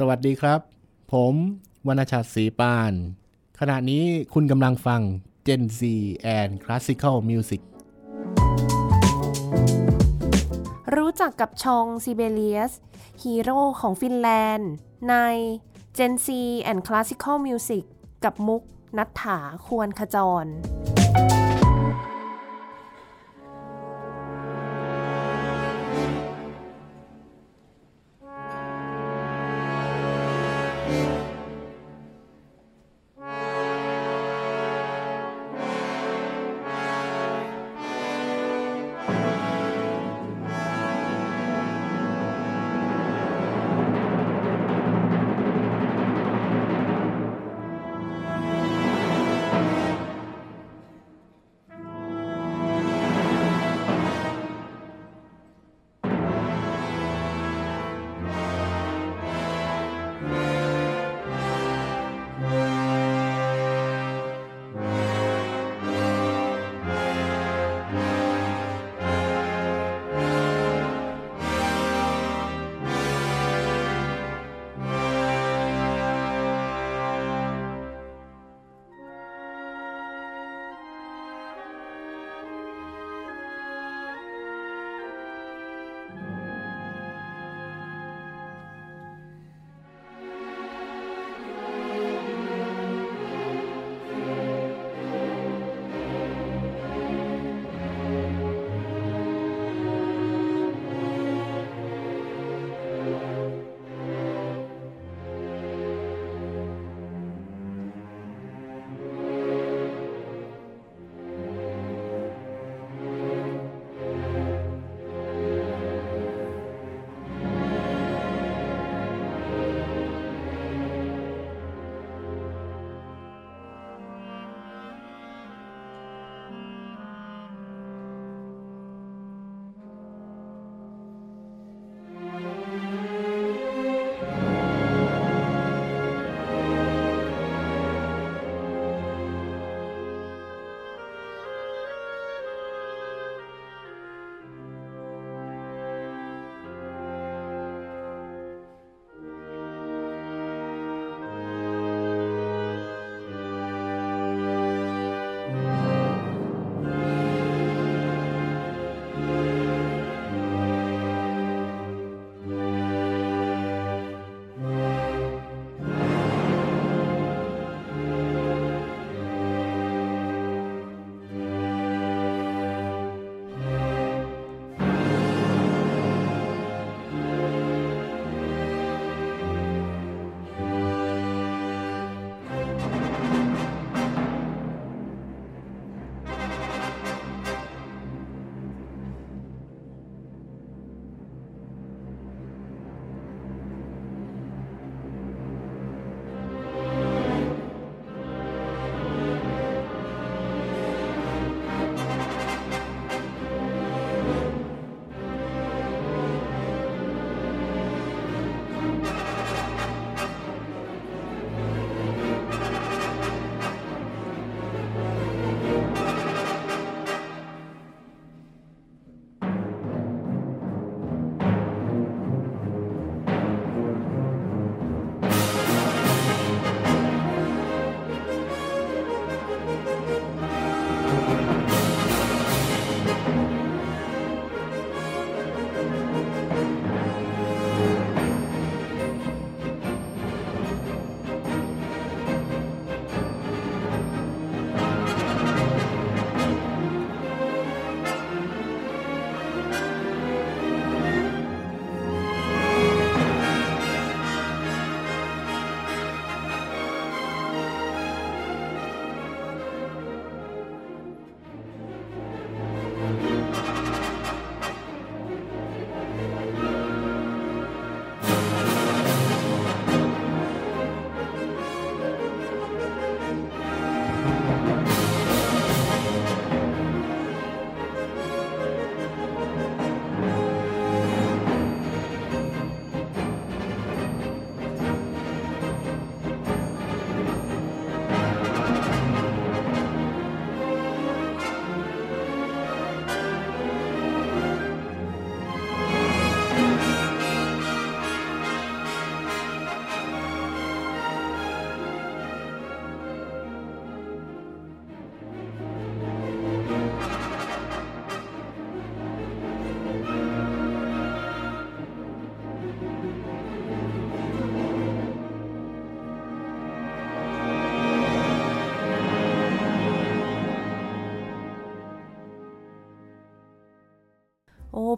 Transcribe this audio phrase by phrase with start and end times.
[0.00, 0.60] สวัสดีครับ
[1.12, 1.34] ผม
[1.88, 2.92] วรรณชัดศรีปาน
[3.60, 5.00] ขณะนี้คุณกำลังฟัง
[5.46, 5.80] Gen Z
[6.38, 7.62] and Classical Music
[10.94, 12.72] รู้จักกับชองซิเบเลียส
[13.22, 14.72] ฮีโร่ของฟินแลนด์
[15.08, 15.14] ใน
[15.96, 16.26] Gen Z
[16.70, 17.84] and Classical Music
[18.24, 18.62] กับมุก
[18.98, 20.46] นัฐถาควรขจร「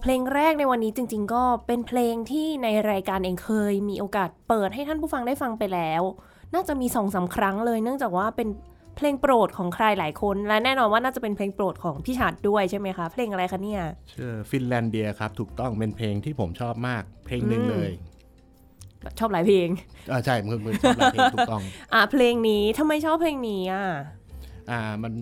[0.02, 6.02] เพลงแรกในวันนี้จริง ๆ ก็เป็นเพลงที่ในรายการเองเคย มีโอกาสเปิดให้ท่านผู้ฟังได้ฟังไปแล้ว
[6.54, 8.48] น่าจะมีสองสาครั้งเลย เนื่องจากว่าเป็น
[8.96, 13.82] เพลงโปรดของใครหลายคน และแน่นอนว่าน่าจะเป็นเพลงโปรดของพี่ชัดด้วยใช่ไหมคะ เพลงอะไรคะเนี่ย
[14.12, 17.90] ชื่อฟินแลนเดียครับ ถูกต้องเป็นเพลงที่ผมชอบมาก เพลงหนึ่งอืมเลย
[19.18, 19.68] ชอบหลายเพลง
[20.10, 21.62] อ่าใช่มือมือชอบหลายเพลงถูกต้อง
[21.94, 23.84] อะเพลงนี้ทำไมชอบเพลงนี้อะ
[24.70, 25.12] อ่ามัน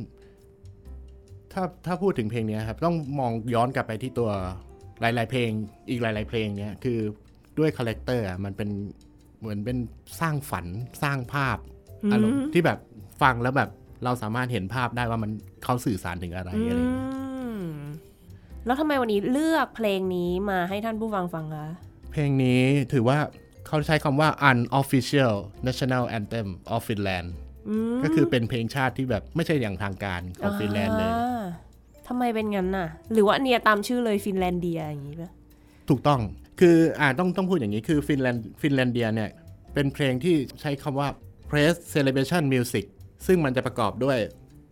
[1.56, 4.30] ถ้าถ้าพูดถึงเพลงเนี้ยครับ ต้องมองย้อนกลับไปที่ตัว
[5.00, 5.50] หลาย ๆ เพลง
[5.90, 6.98] อีกหลาย ๆ เพลงเนี้ยคือ
[7.58, 8.68] ด้วยคาแรคเตอร์อะมันเป็น
[9.40, 9.78] เหมือนเป็น
[10.20, 10.66] สร้างฝัน
[11.02, 11.58] สร้างภาพ
[12.04, 12.78] อืมอารมณ์ที่แบบ
[13.22, 13.70] ฟังแล้วแบบ
[14.04, 15.30] เราสามารถเห็นภาพได้ว่ามัน
[15.64, 17.08] เขาสื่อสารถึงอะไรอือะไรอย่างเงี้ย
[17.58, 17.62] ม
[18.66, 21.66] แล้วทำไมวันนี้เลือกเพลงนี้มาให้ท่านผู้ฟังฟังคะ
[22.12, 22.62] เพลงนี้
[22.92, 23.18] ถือว่า
[23.66, 25.34] เขาใช้คำว่า unofficial
[25.66, 27.45] national anthem of Finland อืม
[28.04, 31.42] ก็คือเป็นเพลงชาติที่แบบไม่ใช่อย่างทางการของฟินแลนด์เลยอ่า
[32.06, 35.30] ทำไมเป็นงั้นน่ะ หรือว่าเนี่ยตามชื่อเลยฟินแลนเดียอย่างนี้ปะ
[35.88, 36.20] ถูกต้อง
[36.60, 39.30] คืออ่าต้องต้องพูดอย่างนี้คือฟินแลนด์ฟินแลนเดียเนี่ย
[39.74, 41.08] เป็นเพลงที่ใช้คำว่า
[41.50, 42.86] press celebration music
[43.26, 44.18] ซึ่งมันจะประกอบด้วย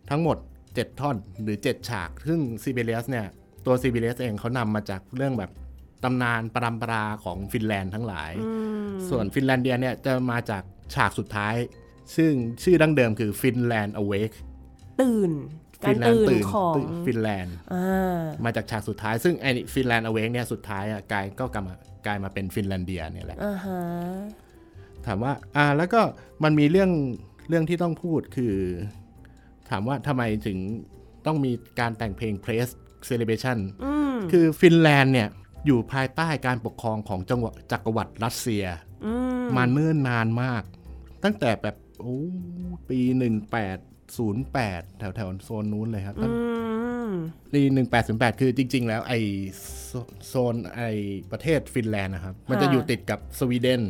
[0.09, 0.37] ทั้งหมด
[0.69, 3.25] 7 ท่อนหรือ 7 ฉาก ซึ่งซีเบเลียสเนี่ย
[3.65, 5.51] ตัวซีเบเลียสเองเขานำมาจากเรื่องแบบ
[6.03, 8.51] ตำนานปรัมปราของฟินแลนด์ทั้งหลายอื
[8.85, 10.63] มส่วนฟินแลนเดียเนี่ยจะมาจาก
[10.95, 11.55] ฉากสุดท้าย
[12.15, 12.31] ซึ่ง
[12.63, 14.35] ชื่อดั้งเดิมคือ Finland Awake
[15.01, 15.31] ตื่น
[15.83, 21.75] การฟินแลนด์ตื่นตื่นของตื่นฟินแลนด์อ่ามาจากฉากสุดท้าย ซึ่งไอ้ฟินแลนด์อเวกเนี่ยสุดท้ายอะกลายก็กลับมา
[22.05, 23.81] กลายมาเป็นฟินแลนเดียเนี่ยแหละอ่าฮะ
[25.05, 26.01] ถามว่าอ่าแล้วก็
[26.43, 26.91] มันมีเรื่อง
[27.49, 28.55] เรื่องที่ต้องพูดคือ
[29.69, 30.57] ถามว่าทำไมถึง
[31.25, 32.67] ต้องมีการแต่งเพลง Press
[33.09, 35.29] Celebration อืมคือฟินแลนด์เนี่ย
[35.65, 38.65] อยู่ภายใต้การปกครองของจังหวัดจักรวรรดิรัสเซีย
[39.05, 39.13] อื
[39.43, 40.63] มมาเนิ่นนานมาก
[41.23, 42.17] ตั้งแต่แบบ โอ้
[42.89, 42.99] ปี
[43.79, 46.29] 1808แถวแถวโซนนู้นเลยครับอื
[47.09, 47.11] ม
[47.53, 47.61] ปี
[48.01, 49.13] 1808คือจริง ๆ แล้วไอ
[49.85, 49.91] โซ
[50.27, 50.81] โซนไอ
[51.31, 53.81] ประเทศฟินแลนด์นะครับ มันจะอยู่ติดกับสวีเดน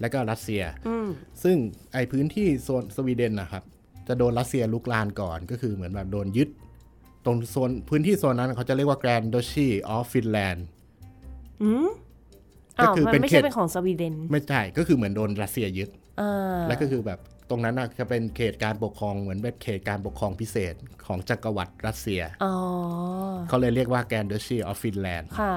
[0.00, 1.08] และก็รัสเซียอืม
[1.42, 1.56] ซึ่ง
[1.94, 3.62] ไอพื้นที่โซนสวีเดนนะครับ
[4.08, 6.48] จะโดนรัสเซียรุกรานก่อนก็คือเหมือนแบบโดนยึด
[7.24, 10.60] ตรงโซนพื้นที่โซนนั้นเขาจะเรียกว่า Grand Duchy of Finland
[11.62, 11.88] อืม
[12.76, 15.88] ก็อ้าวคือมันเป็นไม่เขใช่ตเป็นของสวีเดน ไม่ใช่ก็คือเหมือนโดนรัสเซียยึด
[16.20, 17.18] อ่าและก็คือแบบ
[17.52, 20.74] ตรงนั้นน่ะจะเป็นเขตการปกครองเหมือนเป็นเขตการปกครองพิเศษ
[21.06, 22.54] ของจักรวรรดิรัสเซียอ๋อ
[23.48, 25.56] เขาเลยเรียกว่า Grand Duchy of Finland ค่ะ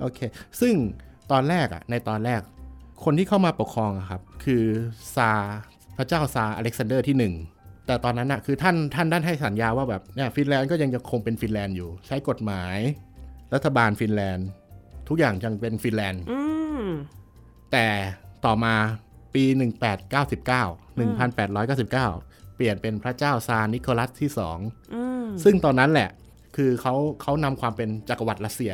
[0.00, 0.18] โอเค
[0.60, 0.74] ซึ่ง
[1.32, 2.40] ตอนแรกอะในตอนแรก
[3.04, 4.64] คนที่เข้ามาปกครองอะครับ คือ
[5.14, 5.58] ซาร์
[5.96, 7.34] พระเจ้าซาร์อเล็กซานเดอร์ที่หนึ่ง
[7.86, 12.76] แต่ตอนนั้นอะคือท่านท่านได้ให้สัญญาว่าแบบเนี่ยฟินแลนด์ก็ยังจะคงเป็นฟินแลนด์อยู่ ใช้กฎหมาย
[13.54, 14.48] รัฐบาลฟินแลนด์
[15.08, 16.40] ทุกอย่างยังเป็นฟินแลนด์อื
[16.82, 16.84] ม
[17.72, 17.86] แต่
[18.44, 18.74] ต่อมา
[19.34, 19.56] ปี 1899
[20.96, 24.58] 1899 เปลี่ยนเป็นพระเจ้าซาร์นิโคลัสที่สอง
[24.94, 26.10] อืมซึ่งตอนนั้นแหละ
[26.56, 28.72] คือเขาเขานำความเป็นจักรวรรดิรัสเซีย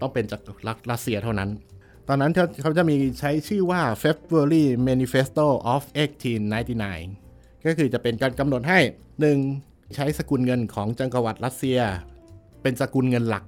[0.00, 1.50] ต้องเป็นจักรวรรดิรัสเซียเท่านั้น
[2.08, 5.82] ตอนนั้นเขาเขาจะมีใช้ชื่อว่า February Manifesto of
[6.94, 8.80] 1899 ก็คือจะเป็นการกำหนดให้
[9.36, 9.94] 1.
[9.94, 11.80] ใช้สกุลเงินของจักรวรรดิรัสเซีย
[12.62, 13.44] เป็นสกุลเงินหลัก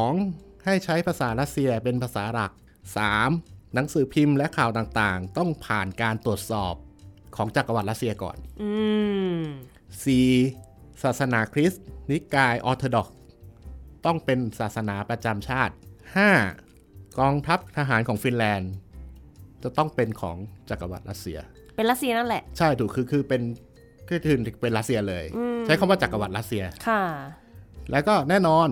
[0.00, 0.64] 2.
[0.64, 2.52] ให้ใช้ภาษารัสเซียเป็นภาษาหลัก
[3.16, 3.57] 3.
[3.74, 6.74] หนังสือพิมพ์และข่าวต่างๆ ต้องผ่านการตรวจสอบ
[7.36, 8.70] ของจักรวรรดิรัสเซียก่อนอื
[9.38, 9.42] ม
[10.02, 10.04] C
[11.02, 13.16] ศาสนาคริสต์นิกายออร์โธดอกซ์
[14.06, 15.74] ต้องเป็นศาสนาประจำชาติ
[16.46, 17.18] 5.
[17.20, 18.72] กองทัพทหารของฟินแลนด์
[19.62, 20.36] จะต้องเป็นของ
[20.70, 21.38] จักรวรรดิรัสเซีย
[21.76, 23.42] เป็นรัสเซียนั่นแหละ ใช่ถูกคือคือเป็น
[24.08, 27.02] คือคือเป็นรัสเซียเลยอืมใช้คำว่าจักรวรรดิรัสเซียค่ะ
[27.90, 28.68] แล้วก็แน่นอน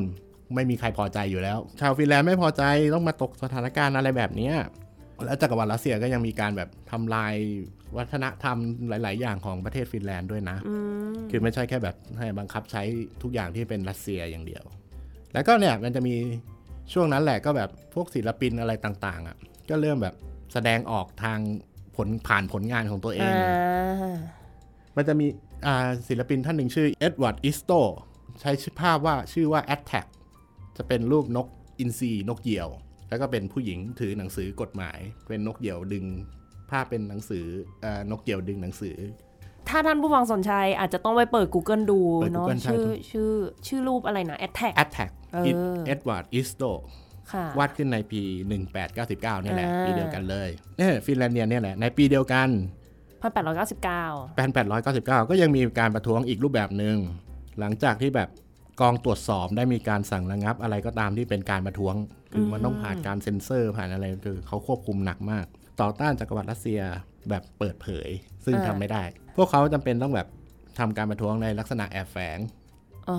[0.55, 2.63] ไม่มีใครพอใจอยู่แล้ว ชาวฟินแลนด์ไม่พอใจ
[2.95, 4.55] ต้องมาตกสถานการณ์อะไรแบบเนี้ย
[5.25, 7.35] แล้วจักรวรรดิรัสเซียก็ยังมีการแบบทำลาย
[7.97, 8.59] วัฒนธรรม
[8.89, 10.75] หลาย ๆ อย่างของประเทศฟินแลนด์ด้วยนะอื
[11.13, 12.83] มคือไม่ใช่แค่แบบให้บังคับใช้
[13.23, 14.65] ทุกอย่างที่เป็นรัสเซียอย่างเดียว
[15.33, 16.15] แล้วก็เนี่ยมันจะมี
[16.93, 19.37] ช่วงนั้นแหละก็แบบพวกศิลปินอะไรต่าง ๆ อะ
[19.71, 20.15] ก็เริ่มแบบ
[20.53, 21.39] แสดงออกทาง
[21.97, 24.17] ผลผ่านผลงานของตัวเองอ่า
[24.97, 25.27] มันจะมี
[25.67, 27.73] อ่าศิลปินท่านหนึ่งชื่อเอ็ดวาร์ดอิสโต
[28.41, 30.07] ใช้ชื่อภาพว่าชื่อว่า Attack
[30.77, 31.47] จะเป็นรูปนก
[31.79, 32.69] อินทรีนกเหยี่ยว
[33.09, 34.99] แล้วก็เป็นผู้หญิงถือหนังสือกฎหมาย
[35.29, 36.05] เป็นนกเหยี่ยวดึง
[36.71, 37.47] ภาพเป็นหนังสือ
[37.83, 38.97] เอ่อนกเหยี่ยวดึงหนังสือ
[39.69, 43.31] ถ้าท่านผู้ฟังสนใจอาจจะต้องไปเปิด Google ดูเปิดเนาะ Google ใช่ชื่อถูกชื่อ
[43.67, 46.63] ชื่อรูปอะไรนะ Attack Attack เออเอ็ดวาร์ดอิสโต
[47.33, 48.21] ค่ะวาดขึ้นในปี
[48.67, 50.49] 1899เนี่ยแหละอ่าปีเดียวกันเลย
[50.79, 52.49] เนี่ยฟินแลนเดียเนี่ยแหละในปีเดียวกัน
[53.23, 54.05] พันแปดร้อยเก้าสิบเก้า
[55.25, 56.97] 1899 ก็ยังมีการประท้วงอีกรูปแบบหนึ่ง
[57.61, 58.29] หลังจากที่แบบ
[58.81, 61.95] กองตรวจสอบได้มีการสั่งระงับอะไรก็ตามที่เป็นการประท้วง
[62.37, 65.47] คือมันต้องผ่านการเซ็นเซอร์ผ่านอะไรคือเขาควบคุมหนักมาก
[65.81, 66.81] ต่อต้านจักรวรรดิรัสเซีย
[67.31, 68.09] แบบเปิดเผย
[68.45, 69.03] ซึ่งอ่าทำไม่ได้
[69.37, 70.29] พวกเขาจำเป็นต้องแบบ
[70.79, 72.39] ทำการประท้วงในลักษณะแอบแฝง
[73.09, 73.19] อ๋อ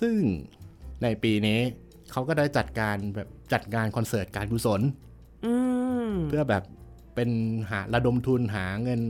[0.00, 0.16] ซึ่ง
[1.02, 1.58] ในปีนี้
[2.12, 4.80] เขาก็ได้จัดการแบบจัดงานคอนเสิร์ตการกุศล
[5.46, 5.54] อื
[6.08, 6.64] มเพื่อแบบ
[7.14, 7.30] เป็น
[7.70, 9.00] หาระดมทุนหาเงิน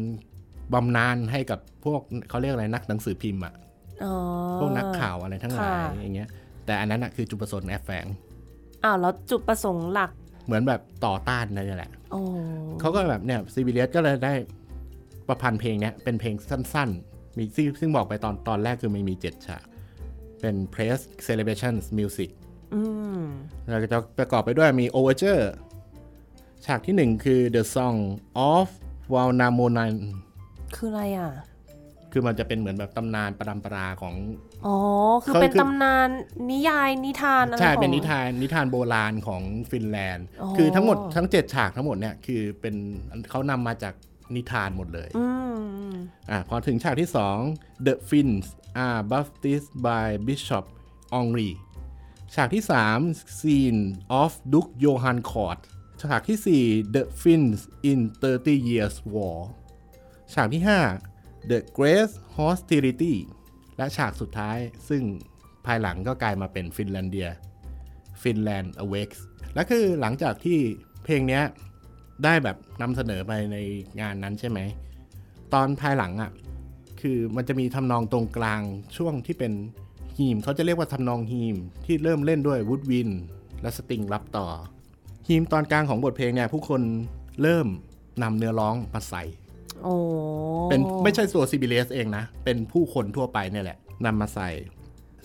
[0.74, 3.54] บำนาญให้กับพวกเขาเรียกอะไรนักหนังสือพิมพ์อะ
[4.04, 4.14] อ๋อ
[4.60, 6.28] พวกนักข่าวอะไรทั้งหลายค่ะอย่างเงี้ย
[6.66, 8.06] แต่อันนั้นอะคือจุดประสงค์แอบแฝง
[8.86, 10.10] อ้าวแล้วจุดประสงค์หลัก
[10.46, 12.20] เหมือนแบบต่อต้านนั่นแหละโอ้
[12.80, 14.34] เขาก็แบบเนี่ยซีบิเลียสก็เลยได้
[15.28, 19.64] ประพันธ์เพลงเนี้ยเป็นเพลงสั้นๆ มีซึ่งซึ่งบอกไปตอนตอนแรกคือมันมีเจ็ดฉาก
[20.40, 22.30] เป็น press celebrations music
[22.74, 22.82] อื
[23.18, 23.20] ม
[23.68, 25.44] แล้วก็จะประกอบไปด้วยมี overture
[26.66, 27.96] ฉากที่หนึ่งคือ the song
[28.52, 28.68] of
[29.12, 29.94] Valnamonan
[30.76, 31.30] คืออะไรอะ
[32.12, 34.14] คือมันจะเป็นเหมือนแบบตำนานประดำปราของ
[34.66, 34.76] อ๋อ
[35.24, 36.08] คือเขาเป็นคือตำนาน
[36.50, 42.74] นิยายนิทานอะไรใช่ของเป็นนิทานนิทานโบราณของฟินแลนด์อ๋อคือทั้งหมดทั้งเจ็ดฉากทั้งหมดเนี่ยคือเป็น
[43.30, 43.94] เขานำมาจาก
[44.36, 45.90] นิทานหมดเลยอืม
[46.30, 47.10] อะพอถึงฉากที่
[47.48, 48.46] 2 The Finns
[48.86, 50.64] are baptized by Bishop
[51.14, 51.50] Henri
[52.34, 52.64] ฉากที่
[53.00, 53.80] 3 Scene
[54.22, 55.58] of Duke Johann Court
[56.00, 56.38] ฉากที่
[56.70, 57.60] 4 The Finns
[57.90, 59.38] in 30 Years War
[60.34, 61.15] ฉากที่5
[61.50, 63.14] The Great Hostility
[63.76, 65.02] และฉากสุดท้ายซึ่ง
[65.66, 67.28] ภายหลังก็กลายมาเป็นฟินแลนเดีย
[68.22, 69.20] Finland Awakes
[69.54, 70.58] และคือหลังจากที่
[71.04, 71.40] เพลงนี้
[72.24, 73.56] ได้แบบนำเสนอไปใน
[74.00, 74.58] งานนั้นใช่ไหม
[75.52, 76.32] ตอนภายหลังอะ่ะ
[77.00, 78.62] คือมันจะมีทำนองตรงกลาง
[78.96, 79.52] ช่วงที่เป็น
[80.18, 83.10] ฮีมเขาจะเรียกว่าทำนองฮีมที่เริ่มเล่นด้วยวูดวิน
[83.62, 84.46] และสตริงรับต่อ
[85.28, 86.82] ฮีมตอนกลางของบทเพลงเนี่ยผู้คน
[87.42, 87.66] เริ่ม
[88.22, 89.22] นำเนื้อร้องมาใส่
[90.70, 94.48] เป็นไม่ใช่ตัวซิบิเลสเองนะ เป็นผู้คนทั่วไปเนี่ยแหละนำมาใส่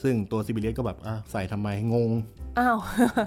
[0.03, 2.11] ซึ่งตัวซิบิเลสก็แบบอะใส่ทำไมงง
[2.59, 2.77] อ้าว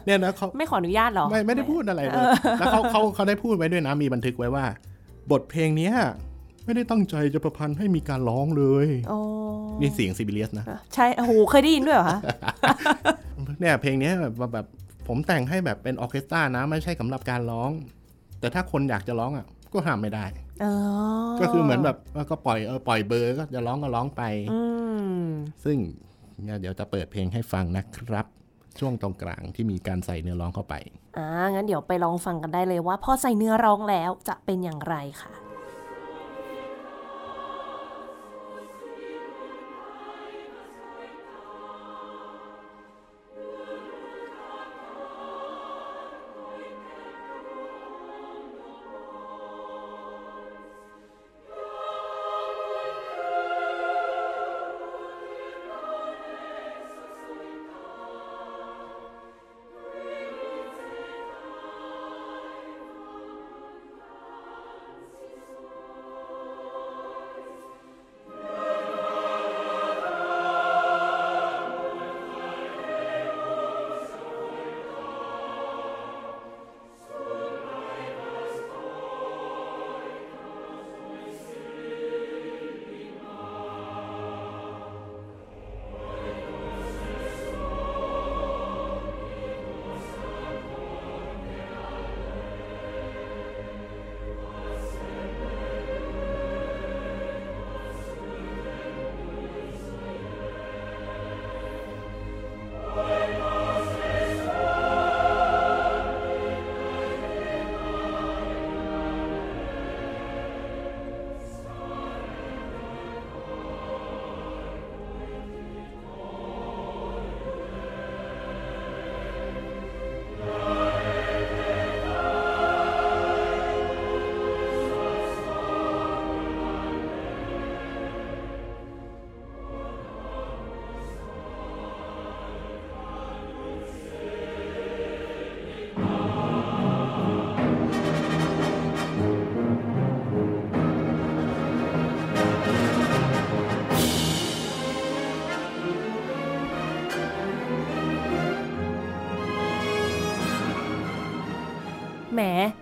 [0.06, 2.22] เนี่ยนะเขาไม่ขออนุญาตเหรอ ไม่ไม่ได้พูดอะไรเลย
[2.58, 4.64] แล้วเขาเขาเขาได้พูดไว้ด้วยนะมีบันทึกไว้ว่า
[5.30, 5.94] บทเพลงเนี้ย
[6.64, 9.18] ไม่ได้ตั้งใจจะประพันธ์ให้มีการร้องเลยโอ้
[9.80, 10.64] นี่เสียงซิบิเลียสนะ
[10.94, 12.18] ใช่ โอ้โห เคยได้ยินด้วยเหรอคะ
[13.60, 14.66] เนี่ยเพลงเนี้ยแบบแบบ
[15.08, 17.70] ผมแต่งให้แบบเป็นออร์เคสตรานะ ไม่ใช่สำหรับการร้อง
[18.40, 20.43] แต่ถ้าคนอยากจะร้องอะ ก็ห้ามไม่ได้เออ
[21.40, 24.60] ก็คือเหมือนแบบเออก็ปล่อยเออปล่อยเบอร์ก็จะร้องก็ร้องไปอื
[25.24, 25.26] ม
[25.64, 25.78] ซึ่ง
[26.42, 28.26] เนี่ยเดี๋ยวจะเปิดเพลงให้ฟังนะครับ
[28.78, 30.74] ช่วงตรงกลางที่มีการใส่เนื้อร้องเข้าไป
[31.16, 35.30] อ่างั้นเดี๋ยวไปลองฟังกันได้เลยว่าพอใส่เนื้อร้องแล้วจะเป็นอย่างไรค่ะ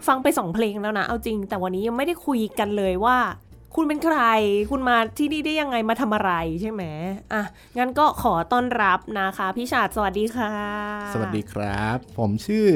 [0.06, 3.16] ฟังไปสองเพลงแล้วนะ เอาจริง แต่วันนี้ยังไม่ได้คุยกันเลยว่า
[3.76, 4.18] คุณเป็นใคร
[4.70, 6.82] คุณมาที่นี่ได้ยังไงมาทำอะไรใช่ไหม
[7.32, 7.42] อะ
[7.78, 10.52] งั้นก็ขอต้อนรับนะคะ พี่ชาติสวัสดีค่ะ
[11.14, 12.66] สวัสดีครับ ผมชื่อ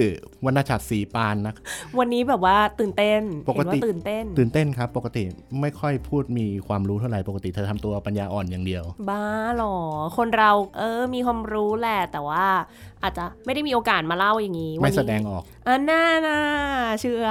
[0.45, 1.55] วรรณชัดศรีปานนะ
[1.99, 5.23] วันนี้แบบว่าตื่นเต้นปกติเห็นว่าตื่นเต้น ตื่นเต้นครับ ปกติ
[5.61, 9.25] ไม่ค่อยพูดมีความรู้เท่าไหร่ปกติเธอทำตัวปัญญาอ่อนอย่างเดียว บ้า
[9.57, 9.77] หรอ
[10.17, 12.47] คนเราเออมีความรู้แหละแต่ว่า
[13.03, 16.39] อาจจะไม่ได้มีโอกาสมาเล่าอย่างนี้ไม่วันนี้แสดงออกอะน่าน่า
[17.01, 17.27] เชื่อ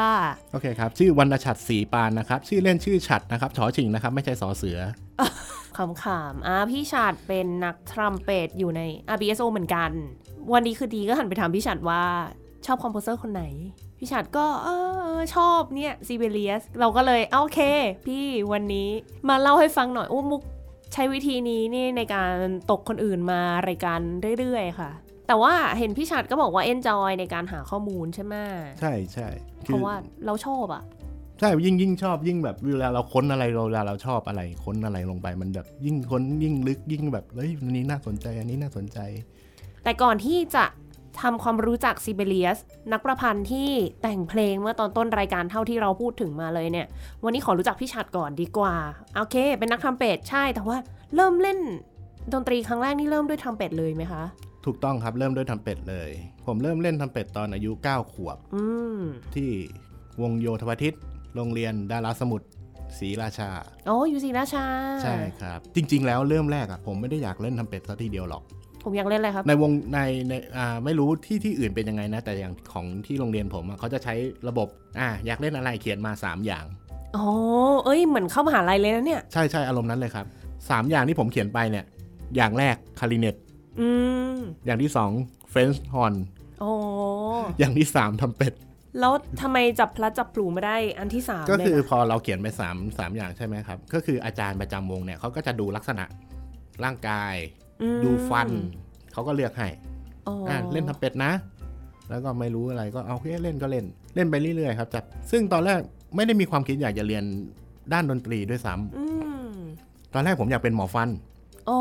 [0.52, 4.80] โอเคครับ ชื่อวรรณฉัตร ศรีปานนะครับ ชื่อเล่นชื่อฉัตรนะครับฉอฉิ่งนะครับ ไม่ใช่สอเสือ
[5.78, 8.82] ขำๆอะพี่ฉัตรเป็นนักทรัมเป็ตอยู่ใน
[9.16, 9.92] RBSO เหมือนกัน
[10.54, 12.04] วันดีคืนดีก็หันไปถามพี่ฉัตรว่า
[12.66, 13.44] ชอบ composer คนไหน
[14.00, 14.68] พี่ฉัตรก็เอ
[15.16, 17.60] อชอบเนี่ยซีเบเลียสเราก็เลยเอาโอเค
[18.06, 18.90] พี่วันนี้
[19.30, 20.42] มาเล่าให้ฟังหน่อยโอ้มุก
[20.94, 22.34] ใช้วิธีนี้นี่ในการ
[22.72, 24.00] ตกคนอื่นมารายการ
[24.40, 24.92] เรื่อยๆ ค่ะ
[25.28, 28.36] แต่ว่าเห็นพี่ฉัดก็บอกว่าเอนจอยในการหาข้อมูลใช่ไหม
[28.80, 29.28] ใช่ใช่
[29.64, 30.84] เพคือราะว่าเราชอบอะ
[31.40, 39.00] ใช่ยิ่งยิ่งชอบยิ่งแบบเวลาเราค้นอะไรเราเวลาเราชอบอะไรค้นอะไรลงไปมันแบบยิ่งค้นยิ่งลึกยิ่งแบบเฮ้ยอันนี้น่าสนใจอันนี้น่าสนใจ
[39.84, 40.66] แต่ก่อนที่จะ
[41.22, 42.60] ทำความรู้จักซิเบเลียส
[42.92, 43.70] นักประพันธ์ที่
[44.02, 46.88] แต่งเพลงเมื่อตอนต้นรายการเท่าที่เราพูดถึงมาเลยเนี่ย
[47.24, 48.76] วันนี้ขอรู้จักพี่ชัดก่อนดีกว่า
[49.16, 50.78] โอเค เป็นนักทำเป็ดใช่แต่ว่า
[51.16, 51.60] เริ่มเล่น
[52.34, 54.24] ดนตรีครั้งแรกนี่เริ่มด้วยทำเป็ดเลยไหมคะ
[54.66, 56.10] ถูกต้องครับเริ่มด้วยทำเป็ดเลย
[56.46, 58.64] ผมเริ่มเล่นทำเป็ดตอนอายุ 9 ขวบอื
[58.98, 59.02] ม
[59.36, 59.50] ที่
[60.22, 60.94] วงโยธวาทิต
[61.36, 62.48] โรงเรียนดาราสมุทร
[62.98, 63.50] ศรีราชา
[63.88, 64.66] โอ้อยู่ศรีราชา
[65.04, 68.44] ใช่ครับ จริง ๆ แล้วเริ่มแรกอะผมไม่ได้อยากเล่นทำเป็ดซะทีเดียวหรอก
[68.84, 74.14] ผมอยากเล่นอะไรครับ ในวงในในอ่าไม่รู้ที่ที่อื่นเป็นยังไงนะ แต่อย่างของที่โรงเรียนผมอะเขาจะใช้
[74.48, 74.68] ระบบ
[75.00, 76.66] อ่าอยากเล่นอะไรเขียนมา 3 อย่าง
[77.16, 77.28] อ๋อ
[77.86, 80.26] เอ้ยเหมือนเข้ามหาลัยเลยนะเนี่ย ใช่ใช่อารมณ์นั้นเลยครับ
[80.70, 81.86] สามอย่างที่ผมเขียนไปเนี่ย
[82.36, 83.36] อย่างแรกคาริเนต
[83.80, 83.90] อื
[84.36, 85.12] มอย่างที่สอง
[85.50, 86.14] เฟรนช์ฮอน
[86.64, 86.72] อ๋อ
[87.60, 88.54] อย่างที่สามทำเป็ด
[89.00, 96.06] แล้วทำไมจับพลัดจับผลูไม่ได้อันที่สามก็คือเลยะพอเราเขียนไป3ามสามอย่างใช่ไหมครับ ก็คืออาจารย์ประจำวงเนี่ยเขาก็จะดูลักษณะ
[96.84, 97.36] ร่างกาย
[97.82, 98.50] อืมดูฟัน
[99.14, 99.68] เขาก็เลือกให้
[100.28, 101.32] อ๋อออะเล่นทำเป็ดนะ
[102.10, 105.80] แล้วก็ไม่รู้อะไรก็เอาแค่เล่นก็เล่น เล่นไปเรื่อยๆครับจากซึ่งตอนแรก
[106.16, 107.24] ไม่ได้มีความคิดอยากจะเรียน
[107.94, 109.04] ด้านดนตรีด้วยซ้ำอื
[109.54, 109.56] ม
[110.14, 111.10] ตอนแรกผมอยากเป็นหมอฟัน
[111.70, 111.80] อ๋อ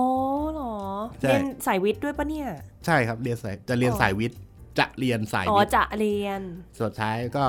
[0.52, 0.74] เหรอ
[1.20, 2.48] ใช่ เรียนสายวิทย์ด้วยปะเนี่ย
[2.86, 4.38] ใช่ครับเรียนสายจะเรียนอ๋อ สายวิทย์
[4.78, 6.40] จะเรียนสายอ๋อวิทย์จะเรียน
[6.80, 7.44] สุดท้ายก็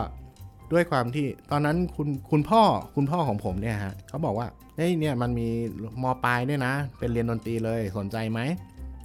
[0.73, 2.61] ด้วยความที่ตอนนั้นคุณคุณพ่อ
[2.95, 5.47] คุณพ่อของผมเนี่ยฮะเขาบอกว่าเฮ้ยเนี่ยมันมี
[6.03, 8.39] มปลายด้วยนะ เป็นเรียนดนตรีเลยสนใจไหม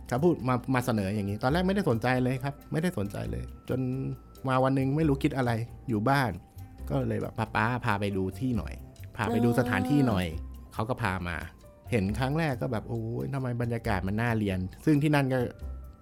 [0.09, 3.81] เขาพูดมามาเสนออย่างนี้ ตอนแรกไม่ได้สนใจเลยครับ ไม่ได้สนใจเลย จน
[4.49, 5.51] มาวันหนึงไม่รู้คิดอะไร
[5.89, 6.31] อยู่บ้าน
[6.91, 8.73] ก็เลยแบบป้าป้าพาไปดูที่หน่อย
[9.17, 10.27] พาไปดูสถานที่หน่อย
[10.75, 11.37] เขาก็พามา
[11.91, 15.39] เห็นครั้งแรกก็แบบโอ้ยทำไมบรรยากาศมันน่าเรียน ซึ่งที่นั่นก็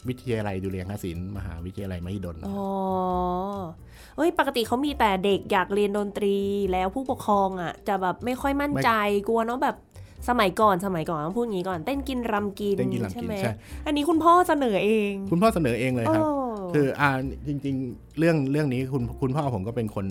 [0.08, 2.62] วิทยาลัยดุเรียางคศิลป์มหาวิทยาลัยมหิดลอ๋อ
[4.16, 6.36] เอ้ย ปกติเขามีแต่เด็กอยากเรียนดนตรี
[6.72, 8.90] แล้วผู้ปกครองอะ จะแบบไม่ค่อยมั่นใจ
[9.28, 9.76] กลัวเนาะแบบ
[10.28, 13.52] สมัยก่อนสมัยก่อนต้องพูดงี้ก่อนเต้นกินรำกินเต้นกินรำกินใช่ไหมใช่
[13.86, 16.30] อันนี้คุณพ่อเสนอเอง คุณพ่อเสนอเองเลยครับโอ้
[16.74, 17.10] คืออ่า
[17.48, 20.06] จริง ๆ เรื่องเรื่องนี้คุณคุณพ่อผมก็เป็นคน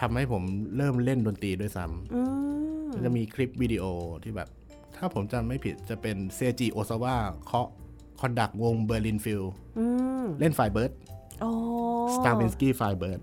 [0.00, 0.42] ทำให้ผม
[0.76, 2.22] เริ่มเล่นดนตรีด้วยซ้อื
[2.86, 3.84] มำจะมีคลิปวิดีโอ
[4.24, 4.48] ที่แบบ
[4.98, 7.14] ถ้าผมจำไม่ผิดจะเป็นเซจิโอซาวะ
[7.46, 7.68] เคาะ
[8.20, 9.42] conduct วง Berlin Phil
[9.78, 9.86] อื
[10.22, 10.92] มเล่น Firebird
[11.40, 11.50] โอ้
[12.14, 13.20] Stravinsky Firebird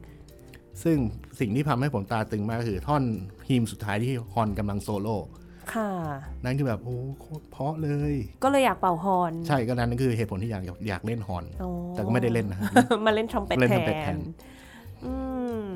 [0.83, 0.97] ซึ่ง
[1.39, 3.03] สิ่งที่ทำให้ผมตราตรึงมากคือท่อน
[3.47, 5.17] ฮีมสุดท้ายที่ฮอร์นกำลังโซโล่
[5.73, 5.89] ค่ะ
[6.43, 12.59] นั่นคือแบบโอ้โคตรเพราะเลย ก็เลยอยากเป่าฮอร์นใช่ก็นั่นคือเหตุผลที่อยากอยากเล่นฮอร์นอ๋อแต่ก็ไม่ได้เล่นนะ
[13.05, 14.19] มาเล่นทรัมเป็ตเล่นแททรัมเป็ตแทนน
[15.05, 15.13] อื
[15.65, 15.69] ม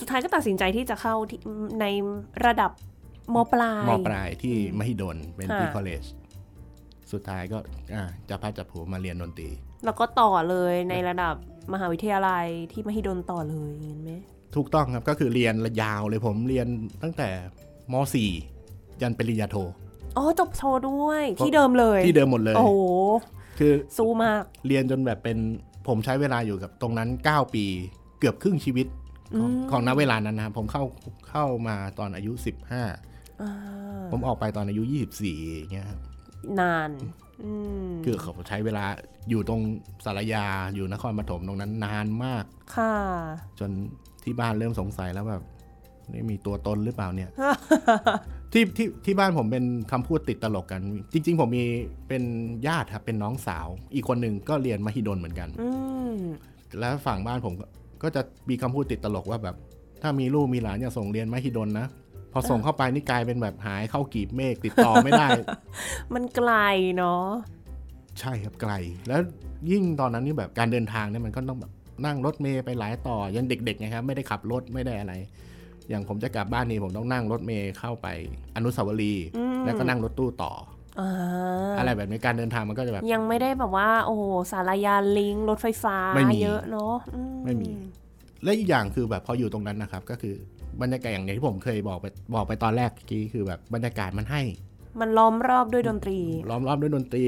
[0.00, 1.40] สุดท้ายก็ตัดสินใจที่จะเข้าที่
[1.80, 1.86] ใน
[2.46, 2.70] ระดับ
[3.34, 6.04] มปลายมปลายที่มหิดลเป็นค่ะที่ college
[7.12, 7.58] สุดท้ายก็
[7.94, 9.48] อ่าจะพัดจับผูมาเรียนดนตรี
[9.84, 11.34] แล้วก็ต่อเลยในระดับ
[11.72, 14.10] มหาวิทยาลัยที่มหิดลต่อเลยเห็นไหม
[14.56, 16.66] ถูกต้องครับก็คือเรียนระยาวเลยผมเรียน
[17.02, 17.28] ตั้งแต่
[17.92, 17.94] ม
[18.44, 19.56] .4 ยันปริญญาโท
[20.16, 22.74] อ๋อจบโทด้วยที่เดิมเลย ที่เดิมหมดเลย โอ้โห
[23.58, 25.38] คือสู้มากเรียนจนแบบเป็น
[25.88, 27.64] ผมใช้เวลาอยู่กับตรงนั้น 9 ปี
[28.18, 28.86] เกือบครึ่งชีวิต
[29.40, 30.84] ของอืมของณเวลานั้นนะครับผมเข้า
[31.30, 32.84] เข้ามาตอนอายุ 15อ่า
[34.10, 36.00] ผมออกไปตอนอายุ24อย่างเงี้ยครับ
[36.60, 36.90] นาน
[37.44, 37.52] อื
[37.86, 38.84] มคือเขาใช้เวลา
[39.30, 39.60] อยู่ตรง
[40.04, 42.44] สารยาอยู่นครปฐมตรงนั้นนานมาก
[42.76, 42.94] ค่ะ
[43.58, 43.70] จน
[44.24, 45.42] ที่บ้านเริ่มสงสัยแล้วแบบ
[46.12, 47.30] นี่มีตัวตนหรือเปล่าเนี่ย
[48.52, 50.80] ที่ที่ที่บ้านผมเป็นคำพูดติดตลกกัน
[51.12, 51.64] จริง ๆ ผมมี
[52.08, 52.22] เป็น
[52.66, 55.68] ญาติครับเป็นน้องสาว อีกคนหนึ่งก็เรียนมหิดลเหมือนกันอื
[56.14, 56.16] ม
[56.78, 57.66] แล้วฝั่งบ้านผมก็
[58.02, 59.56] ก็จะมีคำพูดติดตลกว่าแบบ
[60.02, 61.86] ถ้ามีลูกมีหลานอย่าส่งเรียนมหิดลนะ
[62.32, 65.28] พอส่งเข้าไปนี่กลายเป็นแบบหายเข้ากีบเมฆติดต่อไม่ได้
[66.14, 66.52] มันไกล
[66.96, 67.24] เนาะ
[68.20, 68.72] ใช่ครับไกล
[69.08, 69.20] แล้ว
[69.70, 71.72] ยิ่งตอนนั้นนี่แบบการเดินทางเนี่ยมันก็ต้องแบบ
[72.06, 75.14] นั่งรถเมย์ไปหลายต่อยังเด็กๆนะครับไม่ได้ขับรถไม่ได้อะไร
[75.88, 78.06] อย่างผมจะกลับบ้านนี่ผมต้องนั่งรถเมย์เข้าไป
[78.56, 80.52] อนุสาวรีย์อืมแล้วก็นั่งรถตู้ต่อ
[81.00, 81.10] อ่า
[81.78, 87.70] อะไรแบบนี้การเดินทางมันก็จะแบบ ยังไม่ได้แบบว่า โอ้โหสารยานลิงก์รถไฟฟ้าไม่มีเยอะเนาะอืไม่มี
[88.44, 90.34] และอีกอย่างคือแบบพออยู่ตรงนั้นนะครับ ก็คือ
[90.82, 94.42] บรรยากาศอย่างที่ผมเคยบอกไปบอกไปตอนแรกเมื่อกี้คือแบบบรรยากาศมันให้
[95.00, 96.18] มันล้อมรอบด้วยดนตรี
[96.50, 97.24] ล้อมรอบด้วยดนตรี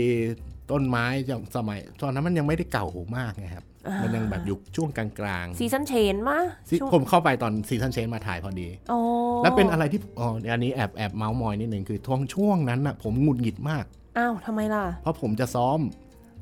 [0.71, 5.09] ต้นไม้อย่างสมัยตอนนั้นมันยังไม่ได้เก่ามากไงครับอ่ามัมันยังแบบอยู่ช่วงกลา
[5.43, 8.99] งๆ Sea sons Change มะซิช่วงผมเข้าไปตอน Seasons Change มาถ่ายพอดีโอ้
[9.43, 13.85] แล้วเป็นอะไรที่อ๋ออันนี้แอบแอบเมาส์มอยนิดหนึ่งคือช่วงช่วงนั้นน่ะผมหงุดหงิดมาก
[14.19, 15.79] อ้าวทำไมล่ะ เพราะผมจะซ้อม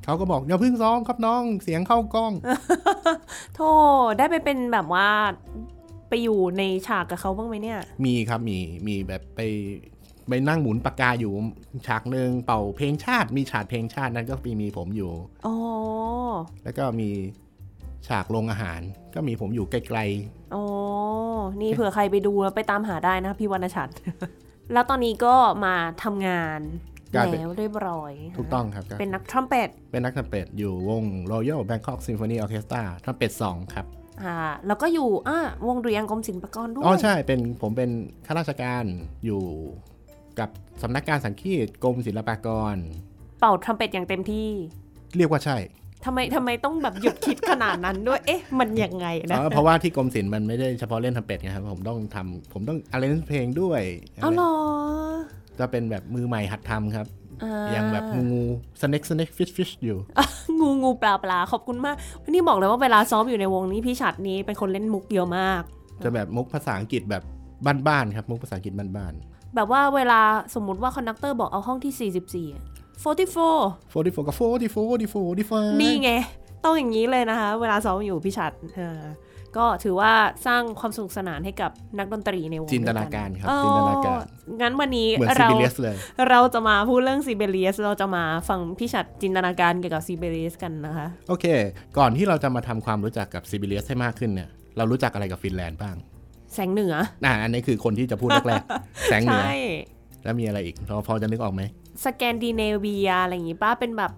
[0.04, 2.32] เขาก็บอกอย่าเพิ่งซ้อมครับน้องเสียงเข้ากล้อง
[3.54, 3.70] โธ่
[4.18, 5.08] ได้ไปเป็นแบบว่า
[6.12, 9.40] ไปอยู่ในฉากกับเขาบ้างไหมเนี่ย มีครับมีมีแบบไป
[10.28, 11.32] ไปนั่งหมุนปากกาอยู่
[11.86, 15.12] ฉากหนึ่งเป่าเพลงชาติ มีฉากเพลงชาตินั้นก็มีมีผมอยู่
[15.46, 15.56] อ๋อ
[16.64, 17.08] แล้วก็มี
[18.08, 18.80] ฉากโรงอาหาร
[19.14, 20.00] ก็มีผมอยู่ไกล
[20.54, 20.64] อ๋อ
[21.60, 23.88] นี่เผื่อใครไปดูแล้วไปตามหาได้นะพี่วรรณชัด
[24.72, 26.60] แล้วตอนนี้ก็มาทำงาน
[27.14, 33.86] กลายเป็นแล้วเรียบร้อยๆถูกต้องครับก็เป็นนักทรัมเป็ตเป็นนักทำเป็ดอยู่วง Royal Bangkok Symphony Orchestra ทำเป็ดสองครับ
[34.22, 34.34] อ่า
[34.66, 37.90] แล้วก็อยู่อ่าวงดุริยางค์กรมศิลปากรด้วยอ๋อใช่เป็นผมเป็น
[38.26, 38.84] ข้าราชการ
[39.24, 39.42] อยู่
[40.38, 40.50] กับ
[40.82, 42.76] สำนักการสังคีตกรมศิลปากร
[43.40, 44.48] เป่าทรัมเป็ตอย่างเต็มที่
[45.16, 45.56] เรียกว่าใช่
[46.04, 53.82] ทำไมทำไมต้องแบบหยุดคิดขนาดนั้นด้วย เอ๊ะ มันยังไงนะเออเพราะว่าที่กรมศิลป์มันไม่ได้เฉพาะเล่นทำเป็ดไงครับ ผมต้องทำผมต้องอะไรเพลงด้วย
[54.22, 54.52] เอาเหรอ
[55.58, 57.21] จะเป็นแบบมือใหม่หัดทำครับอ่า
[57.74, 58.42] ยังแบบงู
[58.80, 59.98] snake snake fish fish อยู่
[60.60, 65.62] งูงูปลาปลาขอบคุณมากวันนี้บอกเลยว่าเวลาซ้อมอยู่ในวงนี้พี่ชัดนี้เป็นคนเล่นมุกเยอะมาก
[66.02, 67.22] จะแบบมุกภาษาอังกฤษแบบ
[67.86, 69.14] บ้านๆครับมุกภาษาอังกฤษบ้าน
[69.54, 70.20] แบบว่าเวลา
[70.54, 72.62] สมมุติว่า conductor บอกเอาห้องที่ 44อะ
[73.02, 76.10] 44ๆ44กับ44 44 45นี่ไง
[76.64, 79.00] ต้องอย่างนี้เลยนะคะ เวลาซ้อมอยู่พี่ชัดเออ
[79.56, 80.12] ก็ถือว่า
[80.46, 85.96] สร้างความสนุกสนานให้กับนักดนตรีในวงจินตนาการครับจินตนาการอ๋องั้นวันนี้เหมือนซิเราบิเลียสเลย
[86.30, 91.46] เราจะมาพูดเรื่องซิบิเลียสเราจะมาฟังพี่ชัดจินตนาการเกี่ยวกับซิบิเลียสกันนะคะ โอเค
[91.98, 95.96] ก่อนที่เราจะมาทำความรู้จักกับซิบิเลียสให้มากขึ้นเนี่ยเรารู้จักอะไรกับฟินแลนด์บ้าง
[96.54, 99.56] แสงเหนืออ่าอันนี้คือคนที่จะพูดแรกๆแสงเหนือใช่
[100.24, 101.62] แล้วมีอะไรอีกเราพอจะนึกออกไหม
[102.06, 104.12] สแกนดิเนเวียอะไรอย่างงี้ปะเป็นแบบ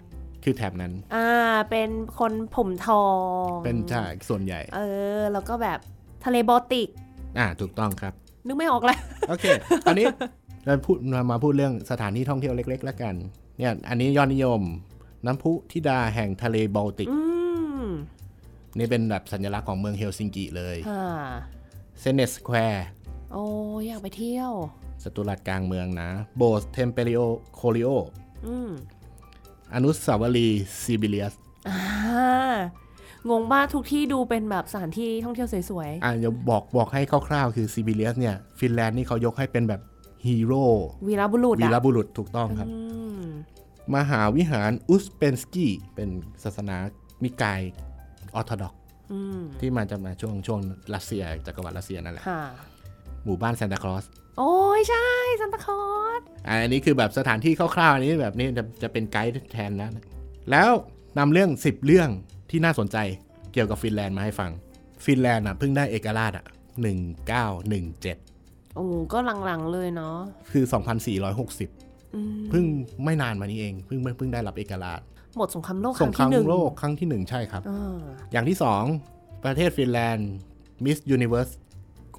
[0.45, 1.27] คือแถบนั้น อ่า
[1.69, 3.05] เป็นคนผมทอ
[3.45, 4.79] ง เป็นใช่ส่วนใหญ่ เอ
[5.19, 5.79] อ แล้วก็แบบ
[6.25, 6.89] ทะเลบอลติก
[7.37, 8.13] อ่า ถูกต้องครับ
[8.47, 8.97] นึกไม่ออกเลย
[9.29, 9.45] โอเค
[9.85, 10.05] ตอนนี้
[10.65, 13.15] เราพูดเรามาพูดเรื่องสถานที่ท่องเที่ยวเล็กๆแล้วกัน
[13.57, 14.61] เนี่ย อันนี้ยอดนิยม
[15.25, 17.19] น้ำพุธิดาแห่งทะเลบอลติกอื
[17.85, 17.87] ม
[18.77, 21.05] นี่เป็นแบบสัญลักษณ์ของเมืองเฮลซิงกิเลยอ่า
[21.99, 22.87] Senate Square
[23.31, 23.45] โอ้
[23.87, 24.51] อยากไปเที่ยว
[25.03, 27.89] จัตุรัสกลางเมืองนะ โบสถ์เทมเปลิโอคิโอ
[29.67, 31.33] อืมอนุสาวรีย์ซิบิเลียส
[31.69, 32.55] อ่า
[33.29, 39.81] งงมากทุกที่ดูเป็นแบบสถานที่ท่องเที่ยวสวยอ่าเดี๋ยวบอกบอกให้คร่าวๆ คือซิบิเลียสเนี่ย ฟินแลนด์นี่เขายกให้เป็นแบบ
[40.27, 42.77] ฮีโร่ๆวีรบุรุษวีอะรบุรุษถูกต้องครับอื
[43.21, 43.23] ม
[43.95, 46.09] มหาวิหารอุสเปนสกีเป็น
[46.43, 46.77] ศาสนา
[47.23, 47.61] นิกาย
[48.35, 48.73] ออร์โธดอกซ์
[49.13, 50.59] อืมที่มาจะมาช่วงช่วง
[50.93, 52.43] รัสเซียจักรวรรดิรัสเซียนั่นแหละค่ะ
[53.25, 54.05] หมู่บ้านซานตาคลอส
[54.37, 55.07] โอ้ยใช่
[55.41, 55.83] ซันตาคลอ
[56.19, 60.05] สอันนี้คือแบบสถานที่คร่าวๆอันนี้แบบนี้จะจะเป็นไกด์แทนแล้วนะ
[60.51, 60.69] แล้ว
[61.17, 62.09] นำเรื่อง 10 เรื่อง
[62.49, 62.97] ที่น่าสนใจ
[63.53, 64.51] เกี่ยวกับฟินแลนด์มาให้ฟัง
[65.05, 66.45] ฟินแลนด์อะเพิ่งได้เอกราชอะ
[67.59, 70.17] 1917 โอ้ก็หลังๆเลยเนาะ
[70.51, 70.63] คือ
[71.39, 72.63] 2460อืมเพิ่ง
[73.03, 75.01] ไม่นานมานี้เองเพิ่งเพิ่งได้รับเอกราช
[75.37, 77.97] หมดสงครามโลกคสรั้งงครามที่หนึ่งโลกครั้งที่หนึ่งใช่ครับอ่า
[78.31, 78.83] อย่างที่สอง
[79.45, 80.29] ประเทศฟินแลนด์
[80.85, 81.49] มิสยูนิเว r ร์ส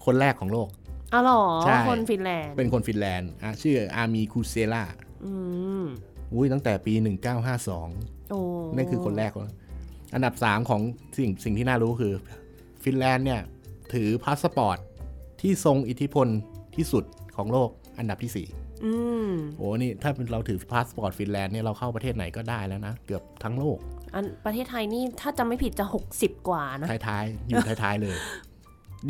[0.04, 0.68] คนแรกของโลก
[1.12, 4.84] อ๋อเหรอ ใช่ คนฟินแลนด์เป็นคนฟินแลนด์อะชื่ออาร์มีคูเซลา
[5.24, 5.32] อื
[5.82, 5.84] ม
[6.32, 6.94] อุ้ยตั้งแต่ปี
[7.62, 8.40] 1952 โอ้
[8.76, 9.50] นั่นคือคนแรกเลย
[10.14, 10.80] อันดับ 3 ของ
[11.16, 12.12] สิ่งสิ่งที่น่ารู้คือ
[12.84, 13.40] ฟินแลนด์เนี่ย
[13.94, 14.78] ถือพาสปอร์ต
[15.40, 16.28] ที่ทรงอิทธิพล
[16.76, 17.04] ที่สุด
[17.36, 18.30] ของโลกอันดับที่
[18.84, 18.92] อื
[19.28, 23.78] ม4โอ้นี่ถ้าเราถือพาสปอร์ตฟินแลนด์เนี่ยเราเข้าประเทศไหนก็ได้แล้วนะ เกือบทั้งโลก
[24.14, 25.84] อันประเทศไทยนี่ถ้าจำไม่ผิดจะ
[26.16, 28.16] 60 กว่านะ ท้ายๆ อยู่ท้ายๆเลย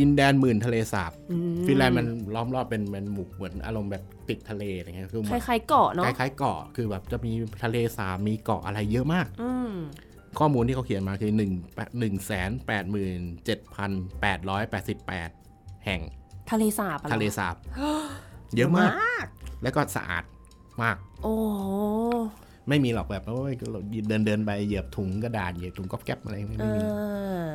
[0.01, 7.33] ดินแดนหมื่นทะเลสาบอืมฟินแลนด์มันล้อมรอบเป็นเป็นหมู่เหมือนอารมณ์แบบติดทะเลอะไรเงี้ยคือคล้ายๆเกาะเนาะคล้ายๆเกาะคือแบบจะมี
[7.65, 9.73] ทะเลสาบมีเกาะอะไรเยอะมากอืม
[10.39, 11.43] ข้อมูลที่เขาเขียนมาคือ1 1
[12.29, 12.85] 8 7 8
[14.23, 16.01] 8 8 แห่ง
[16.51, 17.57] ทะเลสาบอหรอทะเลสาบ
[18.57, 18.87] เยอะมา
[19.25, 19.27] ก
[19.63, 20.25] แล้วก็สะอาด
[20.83, 21.35] มาก โอ้
[22.69, 23.35] ไม่มีหรอกแบบว่า
[23.73, 27.49] เราเดินเดินไปเหยียบถุงกระดาษเหยียบถุงก๊อบแก๊บอะไรไม่มีอ่า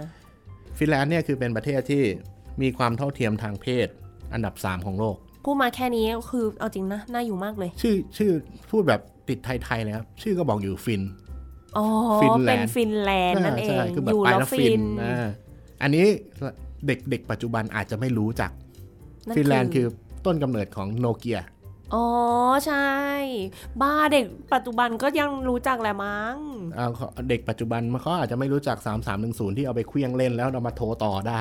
[0.78, 2.04] ฟินแลนด์เนี่ยคือเป็นประเทศที่
[2.62, 3.88] มีความเท่าเทียมทางเพศ
[4.34, 8.32] อันดับ 3 ของโลก พูดมาแค่นี้ก็คือเอาจริงนะ น่าอยู่มากเลย ชื่อชื่อ
[8.72, 11.02] พูดแบบติดไทยๆเลยครับ ชื่อก็บอกอยู่ฟิน
[11.78, 11.86] อ๋อ
[12.22, 15.28] ฟินแลนด์เป็นฟินแลนด์นั่นเองใช่คือแบบอยู่ไปแล้วแล้วฟิฟินอ่า
[15.82, 16.06] อันนี้
[16.88, 18.52] เด็กเด็กปัจจุบันอาจจะไม่รู้จัก
[19.28, 19.86] นั่ฟินแลนด์คือ
[20.26, 21.40] ต้นกำเนิดของโนเกีย
[21.94, 22.06] อ๋อ
[22.66, 22.90] ใช่
[23.82, 26.36] บ้าเด็กปัจจุบันก็ยังรู้จักแหละมั้ง
[26.78, 28.78] อ่าเขาเด็กปัจจุบันมันเขาอาจจะไม่รู้จัก
[29.18, 31.40] 3310 ที่เอาไปเคลี้ยงเล่นแล้วเรามาโทรต่อได้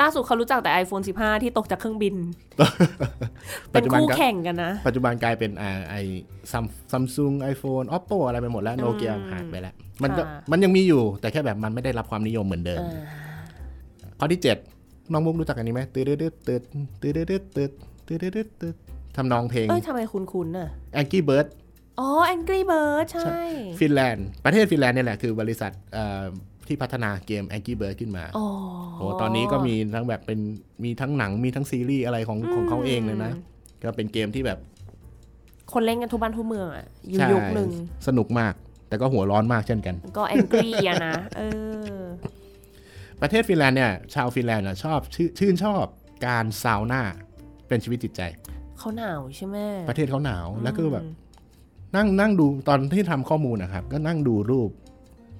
[0.00, 2.14] ล่าสุดเขารู้จักแต่ iPhone 15 ที่ตกจากเครื่องบิน
[3.74, 5.96] ปัเป็จนจุบันคู่ก็แข่งกันนะ ปัจจุบันกลายเป็นอ่าไอ
[6.52, 14.40] ซัมซัมซุง iPhone ออปโปอะไรไปหมดแล้วโนเกียอืมหายไปแล้ว มันก็ค่ะมันยังมีอยู่แต่แค่แบบมันไม่ได้รับความนิยมเหมือนเดิมอ่าข้อที่
[14.74, 16.62] 7 น้องมุกรู้จักอันนี้ไหมตืดตืดตืด
[17.02, 17.70] ตืดตืดตืด
[18.06, 18.76] ตืดตืดตืด
[19.16, 20.68] ทำนองเพลงเอ้ยทำไมคุ้นๆน่ะ
[21.00, 21.46] Angry Bird
[22.00, 23.42] อ๋อ Angry Bird ใช่
[23.80, 26.22] ฟินแลนด์ ประเทศฟินแลนด์เนี่ยแหละ คือบริษัทเอ่อ
[26.68, 28.46] ที่พัฒนาเกม Angry Bird ขึ้นมาอ๋อ
[28.96, 30.40] โอ้ตอนนี้ก็มีทั้งแบบเป็น
[30.84, 33.32] มีทั้งหนังมีทั้งซีรีส์อะไรของของเขาเองเลยนะ
[33.82, 34.58] ก็เป็นเกมที่แบบ
[35.72, 37.70] คนเล่นกันทุกบ้านทุกเมืองอะอยู่ใช่ยุคหนึ่ง
[38.08, 38.54] สนุกมาก
[38.88, 41.42] แต่ก็หัวร้อนมากเช่นกัน ก็ Angry อะนะเอ
[41.96, 42.00] อ
[43.20, 45.84] ประเทศฟินแลนด์เนี่ย ชาวฟินแลนด์น่ะชอบชื่นชื่นชอบ
[46.26, 47.02] การซาวน่า
[47.72, 48.22] เป็นชีวิตจิตใจ
[48.78, 49.56] เขาหนาวใช่ไหม
[49.88, 51.04] ประเทศเขาหนาวแล้วก็แบบ
[51.96, 54.70] นั่งนั่งดูตอนที่ทำข้อมูลนะครับ ก็นั่งดูรูป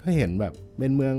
[0.03, 1.17] ก็เห็นแบบเป็นเมือง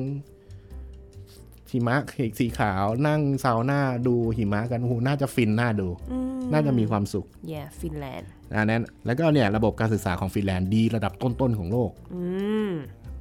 [1.71, 1.97] หิมะ
[2.39, 12.23] สีขาวนั่งซาวน่าดูหิมะกันโอ้โหน่าจะฟินน่าดูอืมน่าจะมีความสุข yeah ฟินแลนด์อันนั้นแล้วก็เนี่ยระบบการศึกษาของฟินแลนด์ดีระดับต้นๆของโลกอื
[12.69, 12.71] ม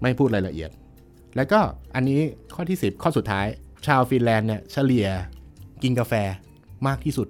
[0.03, 0.71] ไม่พูดรายละเอียด
[1.37, 1.61] แล้วก็
[1.95, 2.21] อันนี้
[2.55, 3.47] ข้อที่ 10 ข้อสุดท้าย
[3.87, 5.09] ชาวฟินแลนด์เนี่ยเฉลี่ย
[5.83, 6.15] กินกาแฟ
[6.87, 7.29] มากที่สุด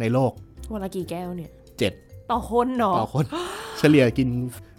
[0.00, 0.32] ในโลก
[0.72, 1.50] วันละกี่แก้วเนี่ย
[1.90, 3.24] 7ต่อคนเนาะต่อคน
[3.78, 4.28] เฉลี่ยกิน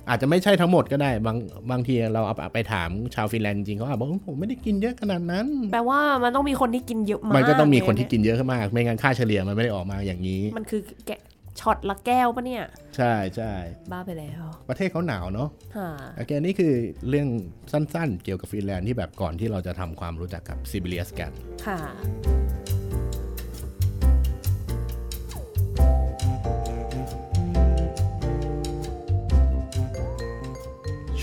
[0.10, 1.38] อาจจะไม่ใช่ทั้งหมดก็ได้ บาง
[1.71, 11.19] บางทีเราเอาไปถามชาวฟินแลนด์จริงๆเขาอาจบอกว่าผมไม่ได้กินเยอะขนาดนั้น แปลว่ามันต้องมีคนที่กินเยอะมากมันก็ต้องมีคนที่เลยกินเยอะขึ้นมาก ไม่งั้นค่าเฉลี่ยมันไม่ได้ออกมาอย่างนี้ มันคือกี่
[11.60, 12.63] ช็อตละแก้วปะเนี่ย
[12.95, 13.54] ใช่ใช่
[13.91, 16.73] บ้าไปแล้ว ประเทศเขาหนาวเนาะฮะโอเคนี่คือ
[17.10, 17.28] เรื่อง
[17.71, 21.32] สั้นๆ เกี่ยวกับฟินแลนด์ที่แบบก่อนที่เราจะทำความรู้จักกับซิบิเลียสกัน
[21.65, 21.80] ค่ะ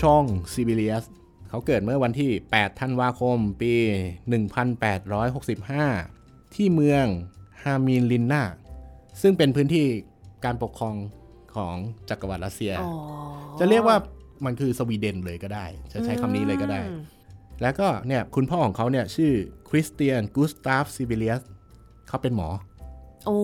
[0.01, 1.05] ช่องซิบิเลียส
[1.49, 3.73] เขาเกิดเมื่อวันที่ 8 ธันวาคม ปี
[4.95, 7.05] 1865 ที่เมือง
[7.63, 8.43] ฮามีนลินนา
[9.21, 9.85] ซึ่งเป็นพื้นที่
[10.45, 10.95] การปกครอง
[11.55, 11.75] ของ
[12.09, 12.91] จักรวรรดิรัสเซียอ๋อ
[13.59, 13.97] จะเรียกว่า
[14.45, 17.01] มันคือสวีเดนเลยก็ได้ จะใช้คำนี้เลยก็ได้อืม
[17.61, 19.33] แล้วก็เนี่ยคุณพ่อของเขาเนี่ยชื่อ
[19.69, 21.41] คริสเตียนกูสตาฟซิบิเลียส
[22.07, 22.49] เขาเป็นหมอ
[23.25, 23.39] โอ้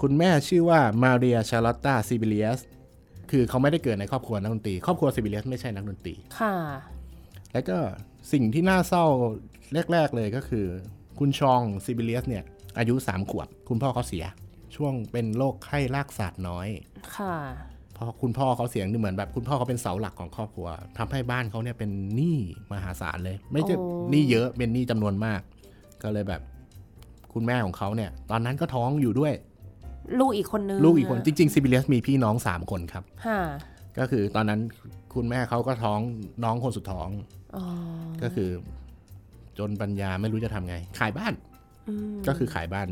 [0.00, 2.60] คุณแม่ชื่อว่ามาเรียชาร์ลอตตาซิบิเลียส
[3.30, 6.54] คือเขาไม่ได้เกิดในครอบครัวนักดนตรี ครอบครัวซิบิเลียสไม่ใช่นักดนตรี ค่ะ
[7.52, 7.78] แล้วก็
[8.32, 9.04] สิ่งที่น่าเศร้า
[9.92, 10.66] แรก ๆ เลยก็คือ
[11.18, 12.44] คุณชองซิบิเลียสเนี่ย
[12.78, 14.24] อายุ 3 ขวบ คุณพ่อเขาเสีย
[14.76, 16.68] ช่วงเป็นโรคไข้ลากศาสตร์น้อย
[17.16, 17.34] ค่ะ
[17.96, 22.38] พอคุณพ่อเขาเสียเหมือนแบบคุณพ่อเขาเป็นเสาหลักของครอบครัวทำให้บ้านเขาเนี่ยเป็นหนี้
[22.72, 25.40] มหาศาลเลย ไม่ใช่โอ้หนี้เยอะเป็นหนี้จำนวนมาก
[26.02, 26.42] ก็เลยแบบ
[27.32, 29.32] คุณแม่ของเขาเนี่ย ตอนนั้นก็ท้องอยู่ด้วย
[30.20, 33.40] ลูกอีกคนนึงลูกอีกคนจริงๆซิบิเลียสมีพี่น้อง3คนครับค่ะ
[33.98, 34.60] ก็คือตอนนั้น
[35.14, 36.00] คุณแม่เขาก็ท้อง
[36.44, 37.08] น้องคนสุดท้อง
[37.56, 37.64] อ๋อ
[38.22, 38.50] ก็คือ
[39.58, 41.34] จนปัญญาไม่รู้จะทำไง ขายบ้าน
[41.88, 42.88] อืมก็คือขายบ้าน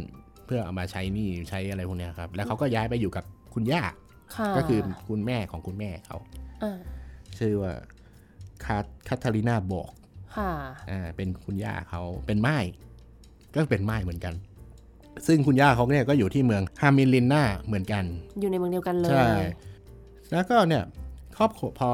[0.47, 3.25] เพื่อเอามาใช้หนี้ใช้อะไรพวกเนี้ยครับ แล้วเขาก็ย้ายไปอยู่กับ
[3.55, 3.83] คุณย่า
[4.37, 6.17] ค่ะก็คือคุณแม่ของคุณแม่เขา
[6.63, 6.79] อ่า
[7.39, 7.73] ชื่อว่า
[8.65, 8.77] คา
[9.09, 9.91] คาทาลินาบอก
[10.37, 10.51] ค่ะ
[10.91, 12.57] อ่าเป็นคุณย่าเขาเป็นไม้
[13.55, 14.35] ก็เป็นไม้เหมือนกัน
[15.27, 18.05] ซึ่งคุณย่าเขาเนี่ยก็อยู่ที่เมืองฮามินลินนาเหมือนกัน
[18.41, 19.29] อยู่ในเมืองเดียวกันเลย ใช่
[20.33, 20.85] แล้วก็เนี่ย
[21.37, 21.91] ครอบครัวพอ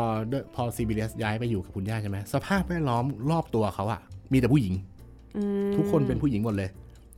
[0.55, 4.01] พอซิบิเลียสย้ายไปอยู่กับคุณย่าใช่ไหมสภาพแวดล้อมรอบตัวเขาอะ
[4.33, 4.75] มีแต่ผู้หญิง
[5.37, 6.71] อืมทุกคนเป็นผู้หญิงหมดเลย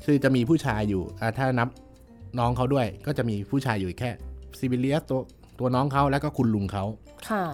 [0.05, 1.69] คือจะมีผู้ชายอยู่อ่าถ้านับ
[2.39, 4.11] น้องเขาด้วย ก็จะมีผู้ชายอยู่แค่
[4.59, 5.21] ซิบิเลียสตัว
[5.59, 6.85] ตัวน้องเขาแล้วก็คุณลุงเขา
[7.29, 7.45] ค่ะ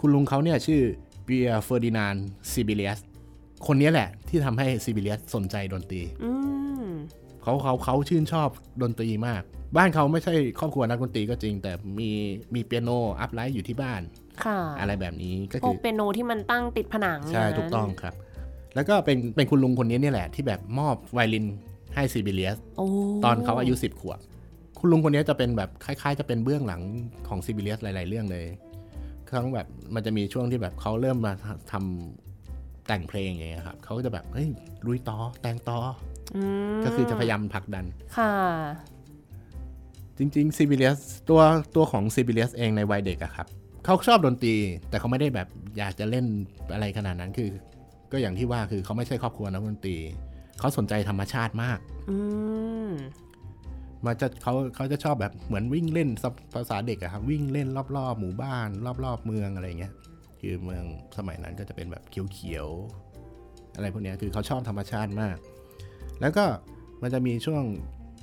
[0.00, 0.80] คุณลุงเขาเนี่ยชื่อ
[1.24, 2.16] เปียร์เฟอร์ดินาน
[2.52, 3.00] ซิบิเลียส
[3.66, 6.32] คนนี้แหละ ที่ทำให้ซิบิเลียสสนใจดนตรีอื
[6.84, 6.86] ม
[7.42, 8.48] เขาเขาเขาชื่นชอบ
[8.82, 9.42] ดนตรีมาก
[9.76, 12.10] บ้านเขาไม่ใช่ครอบครัวนักดนตรีก็จริง แต่มี
[12.54, 14.02] มีเปียโน upright อยู่ที่บ้าน
[14.44, 18.14] ค่ะอะไรแบบนี้ก็พวคืกอเปียโนที่มันตั้งติดผนังใช่ ย่านั้นถูกต้องครับ
[18.74, 21.46] แล้วก็เป็นเป็นคุณลุงคนนี้เนี่ยแหละ ที่แบบมอบไวโอลิน
[21.94, 22.86] ให้ซิบิเลียส โอ้
[23.24, 24.18] ตอนเขาอายุสิบขวบ
[24.78, 26.82] คุณลุงคนนี้จะเป็นแบบคล้ายๆ จะเป็นเบื้องหลัง
[27.28, 28.46] ของซิบิเลียสหลาย ๆ เรื่องเลย
[29.30, 31.32] ครั้งแบบมันจะมีช่วงที่แบบเขาเริ่มมา
[31.72, 32.25] ทำ
[32.86, 34.48] แต่งเพลงอย่างเงี้ยครับเขาก็จะแบบเฮ้ย
[34.86, 35.78] ลุยต่อแต่งต่อ
[36.36, 37.84] อืมอก็คือจะพยายามผลักดัน
[38.16, 38.32] ค่ะ
[40.18, 41.40] จริงๆซิบิเลียสตัว
[41.76, 43.46] ตัวของซิบิเลียสเองในวัยเด็กอะครับ
[43.84, 44.54] เขาชอบดนตรี
[44.88, 46.26] แต่เขาไม่ได้แบบอยากจะเล่น
[46.72, 47.50] อะไรขนาดนั้นคือ
[48.12, 49.96] ก็อย่างที่ว่าคือเขาไม่ใช่ครอบครัวนักดนตรี
[50.58, 51.78] เขาสนใจธรรมชาติมาก
[52.10, 52.16] อื
[52.88, 52.90] ม
[54.06, 58.68] มันจะเขาเขาจะชอบแบบเหมือนวิ่งเล่นสับภาษาเด็กอะครับ วิ่งเล่นรอบๆหมู่บ้าน
[59.04, 59.92] รอบๆเมืองอะไรเงี้ย
[60.46, 60.84] คือเมือง
[61.18, 65.36] สมัยนั้นก็จะเป็นแบบเขียวๆอะไรพวกเนี้ยคือเขาชอบธรรมชาติมาก
[66.20, 66.44] แล้วก็
[67.02, 67.62] มันจะมีช่วง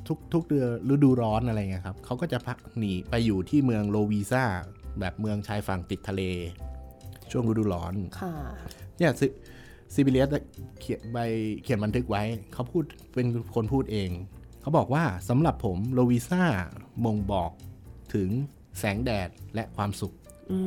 [0.08, 4.44] ทุกทุกเดือนฤดูร้อนอะไรเงี้ยครับเขาก็จะพักหนีไปอยู่ที่เมืองโลวีซา
[5.00, 6.22] แบบเมืองชายฝั่งติดทะเล
[7.32, 8.34] ช่วงฤดูร้อนค่ะ
[8.98, 9.28] เนี่ยซิ
[9.94, 10.30] ซิบิเลียส
[10.80, 11.18] เขียนใบ
[11.64, 12.84] เขียนบันทึกไว้ เขาพูด
[13.14, 14.10] เป็นคนพูดเอง
[14.62, 16.44] เขาบอกว่าสำหรับผมโลวีซ่า
[17.06, 17.52] บ่งบอก
[18.14, 18.30] ถึง
[18.80, 20.14] แสงแดดและความสุข
[20.52, 20.58] อื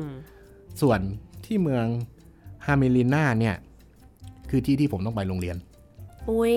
[0.00, 0.02] ม
[0.82, 1.00] ส่วน
[1.44, 1.84] ที่เมือง
[2.66, 3.56] ฮามิลิน่าเนี่ย
[4.50, 5.56] คือที่ที่ผมต้องไปโรงเรียน
[6.30, 6.48] อุ้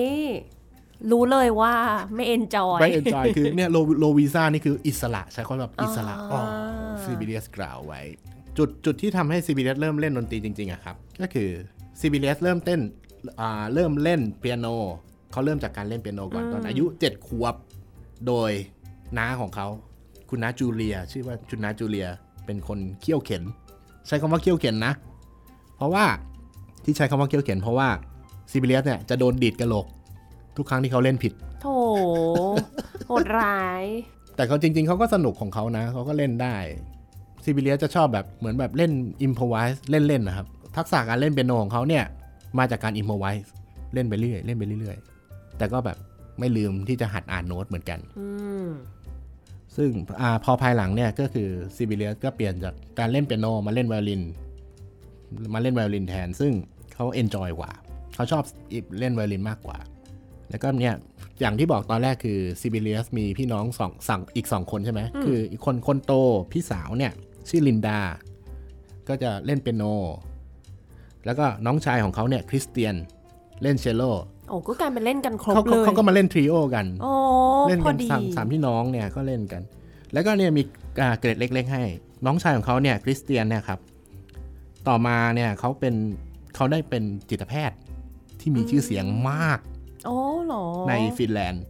[1.10, 1.74] รู้เลยว่า
[2.14, 6.40] ไม่ enjoy ไม่ enjoy คือเนี่ยโลโลวีซ่านี่คืออิสระใช้คำแบบอิสระอ๋อ
[7.02, 8.00] ซีบีเสกล่าวไว้
[8.58, 11.50] จุดจุดที่ทำให้ซีบีเเริ่มเล่นดนตรีจริงๆอะครับ ก็คือ
[12.00, 12.80] ซีบีเเริ่มเต้น
[13.40, 14.66] อ่าเริ่มเล่นเปียโน
[15.32, 17.54] เขาเริ่มจากการเล่นเปียโนก่อนตอนอายุ 7 ขวบ
[18.26, 18.50] โดย
[19.18, 19.66] น้าของเขา
[20.28, 22.08] คุณน้าจูเลีย ชื่อว่าคุณน้าจูเลีย
[22.46, 23.42] เป็นคนเขี้ยวเข็น
[24.10, 24.92] ใช้คำว่าเขี้ยวเข็นนะ
[25.76, 26.04] เพราะว่า
[26.84, 27.88] ที่ใช้คำว่าเขี้ยวเข็นเพราะว่า
[28.50, 29.86] ซีบีเเนี่ยจะโดนดีดกระโหลก
[30.56, 31.66] ทุกครั้งที่เขาเล่นผิด โถ
[33.06, 33.84] โหดร้าย
[34.36, 36.56] แต่เขาจริง ๆเขาก็สนุกของเขานะเขาก็เล่นได้
[37.44, 38.92] ซิบิเลียจะชอบแบบเหมือนแบบเล่น
[39.22, 40.46] improvise เล่นๆนะครับ
[40.76, 42.04] ทักษะการเล่นเปียโนของเขาเนี่ย
[42.58, 43.52] มาจากการ improvise
[43.94, 45.96] เล่นไปเรื่อยเล่นไปเรื่อยๆแต่ก็แบบ
[46.38, 48.26] ไม่ลืมที่จะหัดอ่านโน้ตเหมือนกันอื
[48.64, 48.66] ม
[49.80, 54.22] ซึ่งอาพอภายหลังเนี่ยก็คือซิบิเลียก็เปลี่ยนจากการเล่นเปียโนมาเล่นไวโอลิน
[55.54, 56.52] มาเล่นไวโอลินแทน ซึ่ง
[56.94, 57.70] เขา enjoy กว่า
[58.14, 58.42] เขาชอบ
[58.98, 59.78] เล่นไวโอลินมากกว่า
[60.50, 60.96] แล้วก็เนี่ย
[61.40, 66.12] อย่างที่บอกตอนแรกคือซิบิเลียสมีพี่น้องสองสั่งอีกสองคนใช่ไหมคืออีกคนคนโต
[66.52, 67.12] พี่สาวเนี่ย
[67.48, 68.00] ชื่อลินดา
[69.08, 69.84] ก็จะเล่นเปียโน
[71.26, 72.94] แล้วก็น้องชายของเขาเนี่ยคริสเตียน
[73.62, 74.02] เล่นเชลโล
[74.50, 77.12] โอ้ก็กลายเป็นเล่นกันครบเขาเลยเขาก็มาเล่น trio กันโอ้
[77.68, 79.62] เล่นพกัอนดีสามสามพี่น้องเนี่ยก็เล่นกัน
[80.12, 80.62] แล้วก็เนี่ยมี
[81.00, 81.82] อ่าเกร็ดเล็ก ๆ ให้
[82.26, 83.80] น้องชายของเขาเนี่ยคริสเตียนเนี่ยครับ
[84.88, 85.94] ต่อมาเนี่ยเขาเป็น
[86.54, 87.78] เขาได้เป็นจิตแพทย์
[88.40, 89.58] ที่มีชื่อเสียงมาก
[90.06, 91.64] โอ้เหรอในฟินแลนด์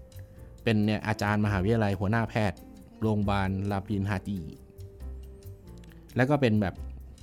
[0.64, 2.58] เป็นเนี่ยอาจารย์มหาวิทยาลัยหัวหน้าแพทย์
[3.00, 4.38] โรงพยาบาลลาปินฮาตี
[6.16, 6.74] แล้วก็เป็นแบบ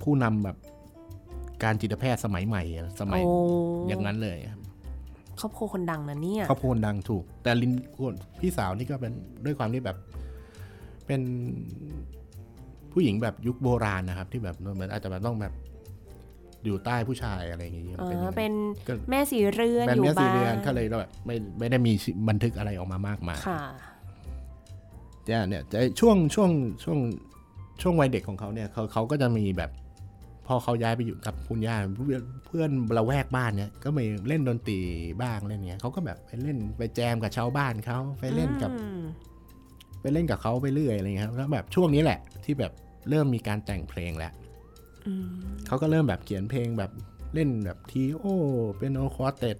[0.02, 0.56] ผู้นำแบบ
[1.64, 3.32] การจิตแพทย์สมัยใหม่อะสมัยโอ้
[3.88, 4.38] อย่างนั้นเลย
[5.40, 9.12] ครับครอบครัวคนดังนะเนี่ยครอบครัวดังถูก แต่ลินคนพี่สาวนี่ก็เป็น
[9.44, 9.96] ด้วยความที่แบบ
[11.06, 11.20] เป็น
[12.92, 15.52] ผู้หญิงแบบยุคโบราณนะครับ ที่แบบเหมือนอาจจะแบบต้องแบบ
[16.64, 18.52] อยู่ใต้ผู้ชายอะไรอย่างเงี้ยอ่าอย่างเป็น
[18.86, 21.92] ก็แม่สีเรือนแบนอยู่เมียสีบ้านเรือนก็เลยแบบไม่ไม่ได้มี
[22.28, 23.60] บันทึกอะไรออกมามากมายค่ะ
[25.26, 26.50] เนี่ยเนี่ยแต่ช่วงช่วง
[26.84, 26.98] ช่วง
[27.82, 29.70] ช่วงวัยเด็กของเขาเนี่ยเขาเขาก็จะมีแบบ
[30.48, 34.80] พอเขาย้ายไปอยู่กับคุณย่าเพื่อนเพื่อนละแวกบ้านเนี่ยก็มีเล่นดนตรี
[35.22, 39.02] บ้างเล่นเงี้ยเขาก็แบบไปเล่นไปแจมกับชาวบ้านเขาไปเล่นกับอืม
[40.00, 42.72] ไปเล่นกับเขาไปเรื่อยอะไรเงี้ยครับแล้วแบบช่วงนี้แหละ ที่แบบ
[43.08, 44.32] เริ่มมีการแต่งเพลงแล้ว
[45.06, 45.26] อืม
[45.66, 46.90] เขาก็เริ่มแบบเขียนเพลงแบบ
[47.34, 48.24] เล่นแบบทีโอ
[48.78, 49.56] เป็นโอควอเตต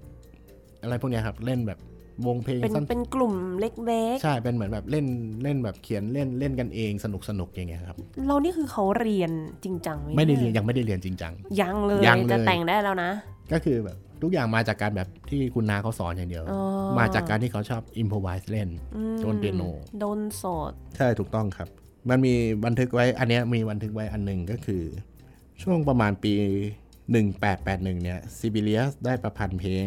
[0.82, 1.78] อะไรพวกเนี้ยครับ เล่นแบบ
[2.26, 5.06] วงเพลงเป็นสั้นเป็นกลุ่มเล็กใช่เป็นเหมือนแบบเล่น
[5.42, 9.30] เล่นแบบเขียนเล่นเล่นกันเองสนุกสนุกอย่างเงี้ยครับๆเรานี่คือเขาเรียน
[9.64, 13.10] จริงจังหไม่ได้เรียนยังไม่ได้เรียนจริงจังยังเลยยังเลยจะแต่งได้แล้วนะ
[13.52, 16.60] ก็คือแบบทุกอย่างมาจากการแบบที่คุณนาเขาสอนอย่างเดียวอ๋อ
[16.98, 19.62] มาจากการที่เขาชอบอิมพอไวส์เล่นอืมโดนเปียโน
[20.00, 21.68] โดนโสดใช่ถูกต้องครับ
[22.08, 24.82] มันมีบันทึกไว้อันเนี้ยมีบันทึกไว้อันหนึ่งก็คือ
[25.62, 26.32] ช่วงประมาณปี
[27.18, 29.86] 1881เนี่ยซิบิเลียสได้ประพันธ์เพลง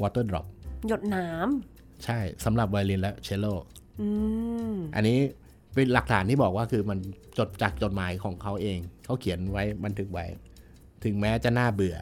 [0.00, 0.46] Water Drop
[0.88, 1.26] หยดน้
[2.04, 4.08] ใช่สำหรับไวโอลินและเชลโลำอื
[4.72, 5.18] มอันนี้
[5.74, 6.98] เป็นหลักฐานที่บอกว่าคือมัน
[7.38, 10.26] จดจากจดหมายของเขาเอง เขาเขียนไว้บันทึกไว้
[11.04, 11.96] ถึงแม้จะน่าเบื่อ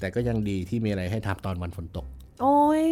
[0.00, 2.06] แต่ก็ยังดีที่มีอะไรให้ทำตอนวันฝนตก
[2.42, 2.86] โอ้ย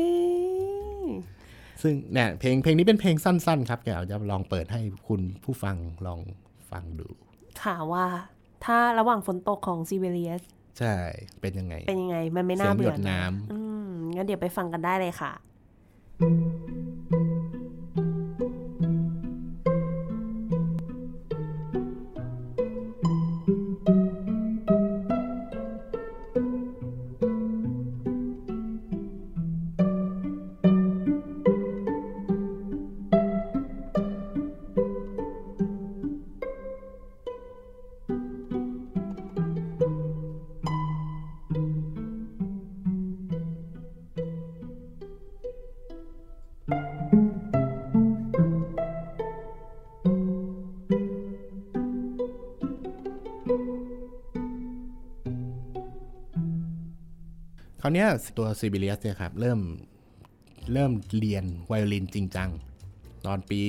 [1.83, 6.21] ซึ่งเนี่ยเพลงเพลงนี้เป็นเพลงสั้น ๆ ครับเดี๋ยวจะลองเปิดให้คุณผู้ฟังลอง
[6.71, 7.09] ฟังดู
[7.63, 8.07] ค่ะว่า
[8.65, 10.43] ถ้าระหว่างฝนตกของซีเบเรียส
[10.79, 10.95] ใช่
[11.41, 13.21] เป็นยังไง เป็นยังไง มันไม่เสีน่ายงหยเบื่อดน้
[13.53, 58.09] อืมงั้นเดี๋ยวไปฟังกันได้เลยค่ะำคาวเนี้ย
[58.39, 59.61] ตัวซิบิเลียสเนี่ยครับเริ่ม
[60.73, 62.51] เริ่มเรียนไวโอลินจริงจัง
[63.27, 63.61] ตอนปี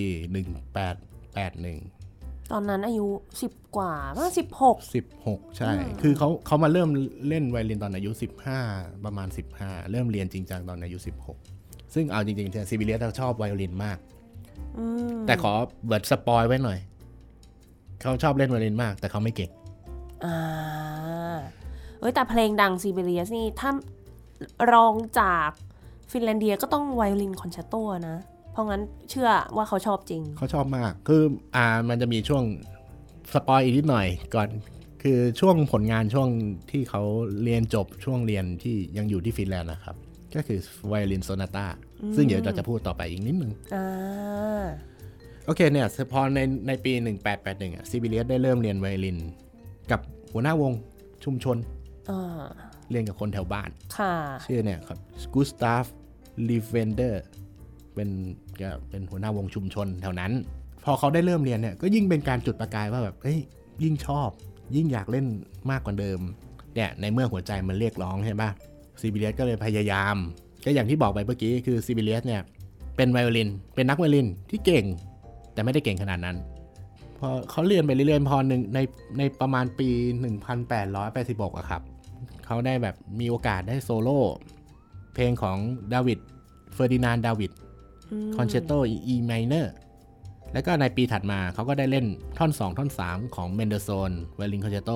[0.82, 3.07] 1881 ตอนนั้นอายุ
[3.41, 4.78] สิบกว่าว่าสิบหก
[5.17, 6.89] 16ใช่ คือเขาเขามาเริ่ม
[7.28, 8.11] เล่นไวโอลินตอนอายุ
[8.57, 10.97] 15 ประมาณ 15 เริ่มเรียนจริงจังตอนอายุ
[11.45, 13.97] 16 ซึ่งเอาจริงๆซิบิเลียสชอบไวโอลินมาก
[14.78, 15.53] อืมแต่ขอ
[15.86, 16.80] เบิร์ด spoil ไว้หน่อย
[18.01, 19.51] เขาชอบเล่นไวโอลินมาก แต่เขาไม่เก่ง
[20.26, 21.38] อ่า
[21.99, 23.70] เอ้ยแต่เพลงดังซิบิเลียสนี่ถ้า
[24.72, 25.50] รองจาก
[26.12, 27.74] ฟินแลนเดียก็ต้อง violin concerto
[28.10, 28.18] นะ
[28.52, 31.22] เพราะงั้นเชื่อว่าเขาชอบจริง เขาชอบมาก คือ
[31.56, 32.44] อ่ามันจะมีช่วง
[33.34, 34.50] spoil อีกนิดหน่อยก่อน
[35.04, 36.30] คือช่วงผลงานช่วง
[36.72, 37.02] ที่เขา
[37.44, 39.96] เรียนจบช่วงเรียนที่ยังอยู่ที่ฟินแลนด์นะครับ
[40.36, 41.66] ก็คือ violin sonata
[42.16, 44.66] ซึ่งเดี๋ยวเราจะพูดต่อไปอีกนิดนึงอ่า
[45.46, 46.92] โอเคเนี่ยพอในในปี
[47.34, 49.18] 1881อะซิบิเลียสได้เริ่มเรียนไวโอลิน
[49.92, 50.02] กับ
[50.34, 50.74] หัวหน้าวง
[51.24, 51.58] ชุมชน
[52.10, 52.44] อ่า
[52.92, 54.14] เรียนกับคนแถวบ้านค่ะ
[54.46, 54.98] ชื่อเนี่ยครับ
[55.34, 55.86] กูสตาฟ
[56.50, 57.24] ลีเวนเดอร์
[57.94, 58.10] เป็น
[58.62, 60.32] ก็เป็นหัวหน้าวงชุมชนแถวนั้น
[60.84, 63.40] พอเขาได้เริ่มเรียนเนี่ยก็ยิ่งเป็นการจุดประกายว่าแบบเฮ้ย
[63.84, 64.30] ยิ่งชอบ
[64.76, 65.26] ยิ่งอยากเล่น
[65.72, 66.20] มากกว่าเดิม
[66.76, 68.50] เนี่ยในเมื่อหัวใจมันเรียกร้องใช่ปะ
[69.02, 70.16] ซิบิเลียสก็เลยพยายาม
[70.66, 72.42] ก็อย่างที่บอกไปเมื่อกี้คือซิบิเลียสเนี่ย
[72.98, 74.86] เป็นไวโอลิน เป็นนักไวโอลินที่เก่ง
[75.54, 76.38] แต่ไม่ได้เก่งขนาดนั้น
[77.20, 78.80] พอเขาเรียนไปเรื่อยๆพอหนึ่งใน
[79.18, 79.90] ในประมาณปี
[80.74, 81.82] 1886อะครับ
[82.52, 84.20] เขาได้แบบมีโอกาสได้โซโล่
[85.14, 85.58] เพลงของ
[85.93, 86.20] ดาวิด
[86.74, 87.52] เฟอร์ดินานดาวิด
[88.36, 88.72] concerto
[89.07, 89.74] E minor
[90.54, 92.06] แล้วก็ในปีถัดมาเขาก็ได้เล่น
[92.38, 94.91] ท่อน 2 ท่อน 3 ของเมนเดลโซห์น violin concerto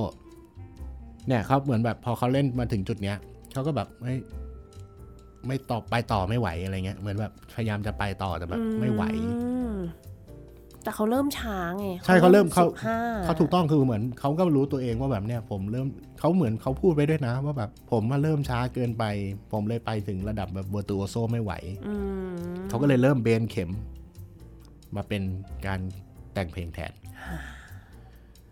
[1.27, 3.17] เนี่ยเขาเหมือนแบบพอเขาเล่นมาถึงจุดเนี้ย
[3.53, 4.15] เขาก็แบบไม่
[5.47, 9.31] ไม่ต่อไปต่อไม่ไหวอะไรเงี้ย เหมือนแบบพยายามจะไปต่อแต่แบบไม่ไหวอื
[9.73, 9.75] ม
[10.83, 15.87] แต่เขาเริ่มช้าไงใช่เขาเริ่มเขาสิบห้าเขาถูกต้องคือเหมือนเขาก็รู้ตัวเองว่าแบบเนี่ยผมเริ่ม
[16.19, 19.03] เขาเหมือนเขาพูดไปด้วยนะ ว่าแบบผมมาเริ่มช้าเกินไป
[19.51, 21.53] ผมเลยไปถึงระดับแบบเวอร์ตูโอโซไม่ไหว
[21.87, 21.95] อื
[22.31, 22.35] ม
[22.69, 23.71] เขาก็เลยเริ่มเบนเข็ม
[24.95, 25.23] มาเป็น
[25.65, 25.79] การ
[26.33, 26.91] แต่งเพลงแทน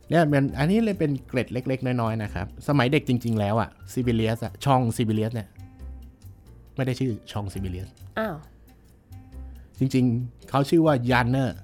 [0.09, 5.47] เนี่ยมันอันนี้เลยเป็นเกร็ดเล็ก ๆ น้อยๆนะครับ สมัยเด็กจริง ๆ แล้วอะซิบิเลียสอะฌองซิบิเลียสเนี่ย
[6.75, 8.35] ไม่ได้ชื่อฌองซิบิเลียสอ้าว
[9.79, 11.57] จริง ๆเขาชื่อว่ายานเนอร์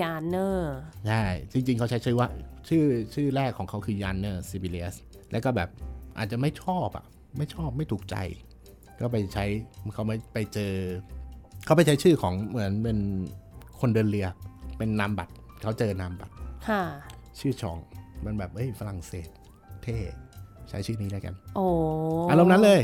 [0.00, 0.76] ยานเนอร์
[1.06, 1.22] ใช่
[1.52, 2.28] จริงๆเขาใช้ชื่อว่า
[2.68, 2.84] ชื่อ
[3.14, 4.94] ชื่อแรกของเขาคือยานเนอร์ซิบิเลียส
[5.30, 5.68] แล้วก็แบบ
[6.18, 7.04] อาจจะไม่ชอบอะ
[7.38, 8.16] ไม่ชอบไม่ถูกใจ
[9.00, 9.44] ก็ไปใช้
[9.94, 10.72] เขาไม่ไปเจอ
[11.64, 12.98] เขาไปใช้ชื่อของเหมือนเป็น
[13.80, 14.26] คนเดินเรือ
[14.78, 15.32] เป็นนามบัตร
[15.62, 16.34] เขาเจอนามบัตร
[16.68, 16.82] ค่ะ
[17.38, 17.78] ชื่อชอง
[18.24, 19.28] มันแบบเอ้ยฝรั่งเศส
[19.82, 19.98] เท่
[20.68, 21.66] ใช้ชื่อนี้แล้วกัน โอ้
[22.30, 22.80] อารมณ์นั้นเลย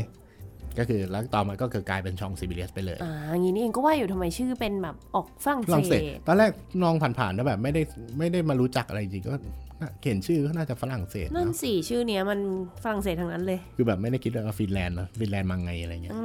[0.79, 6.51] ก็คือแล้วต่อมาก็คือกลายเป็นช่องซิบิเลียสไปเลยอ่าอย่างนี้นี่เองก็ว่าอยู่ทำไมชื่อเป็นแบบออกฝรั่งฝรั่งเศเศสสตอนแรก
[6.83, 7.81] นองผ่านๆแล้วแบบไม่ได้
[8.17, 9.33] ไม่ได้มารู้จักอะไรจริงก็
[9.79, 12.39] น่าเขียนชื่อก็น่าจะฝรั่งเศสนั่นเนาะสี่ชื่อเนี้ยมัน
[12.83, 16.23] ฝรั่งเศสทั้งนั้นเลย คือแบบไม่ได้คิดว่าฟินแลนด์นะฟินแลนด์มาไงอะไรเงี้ยอื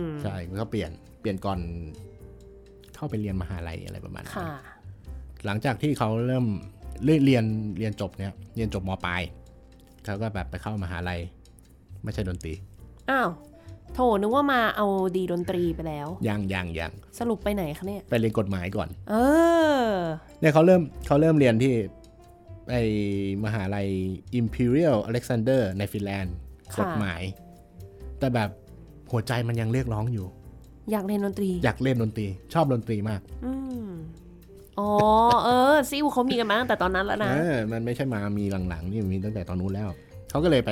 [0.00, 0.90] มใช่ก็เปลี่ยน
[1.20, 1.58] เปลี่ยนก่อน
[2.94, 4.48] เข้าไปเรียนมหาลัยอะไรประมาณนั้นค่ะ
[5.46, 6.46] หลังจากที่เขาเริ่ม
[7.04, 7.44] เรียนเรียน
[7.78, 9.22] เรียนจบเนี่ยเรียนจบมปลาย
[10.04, 11.20] เขาก็แบบไปเข้ามหาลัย
[12.04, 12.54] ไม่ใช่ดนตรี
[13.10, 13.28] อ้าว
[13.94, 14.86] โถนึกว่ามาเอา
[15.16, 19.14] ดีดนตรีไปแล้ว ยังยังยังสรุปไปไหนคะเนี่ย ไปเรียนกฎหมายก่อน เอ
[19.82, 19.86] อ
[20.40, 21.72] เนี่ยเขาเริ่มเขาเริ่มเรียนที่
[22.70, 22.76] ไอ
[23.44, 23.88] มหาลัย
[24.40, 26.34] Imperial Alexander ในฟินแลนด์
[26.74, 27.22] ค่ะกฎหมาย
[28.18, 28.50] แต่แบบ
[29.10, 30.26] หัวใจมันยังเรียกร้องอยู่
[30.90, 33.52] อยากเรียนดนตรี อยากเล่นดนตรี ชอบดนตรีมากอื
[33.86, 33.88] ม
[34.78, 34.90] อ๋อ
[35.44, 39.88] เออ ซิวเขามีกันมาตั้งแต่ตอนนั้นแล้วนะเออมันไม่ใช่มามีหลังๆ นี่มีตั้งแต่ตอนนู้นแล้ว
[40.30, 40.70] เขาก็เลยไป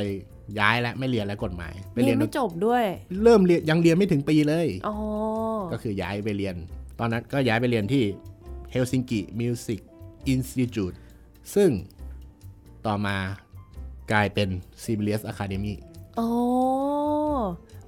[0.61, 2.85] ย้ายแล้วไม่เรียนแล้วกฎหมาย ไปเรีเรียยนนไม่จบด้วย
[3.23, 4.97] เริ่มเรียนยังเรียนไม่ถึงปีเลยอ๋อ
[5.73, 6.55] ก็คือย้ายไปเรียน
[6.99, 8.05] ตอนนั้นก็ย้ายไปเรียนที่
[8.73, 9.81] Helsinki Music
[10.35, 10.97] Institute
[11.55, 11.71] ซึ่ง
[12.87, 13.17] ต่อมา
[14.13, 14.49] กลายเป็น
[14.83, 15.75] Sibelius Academy
[16.17, 16.29] โอ้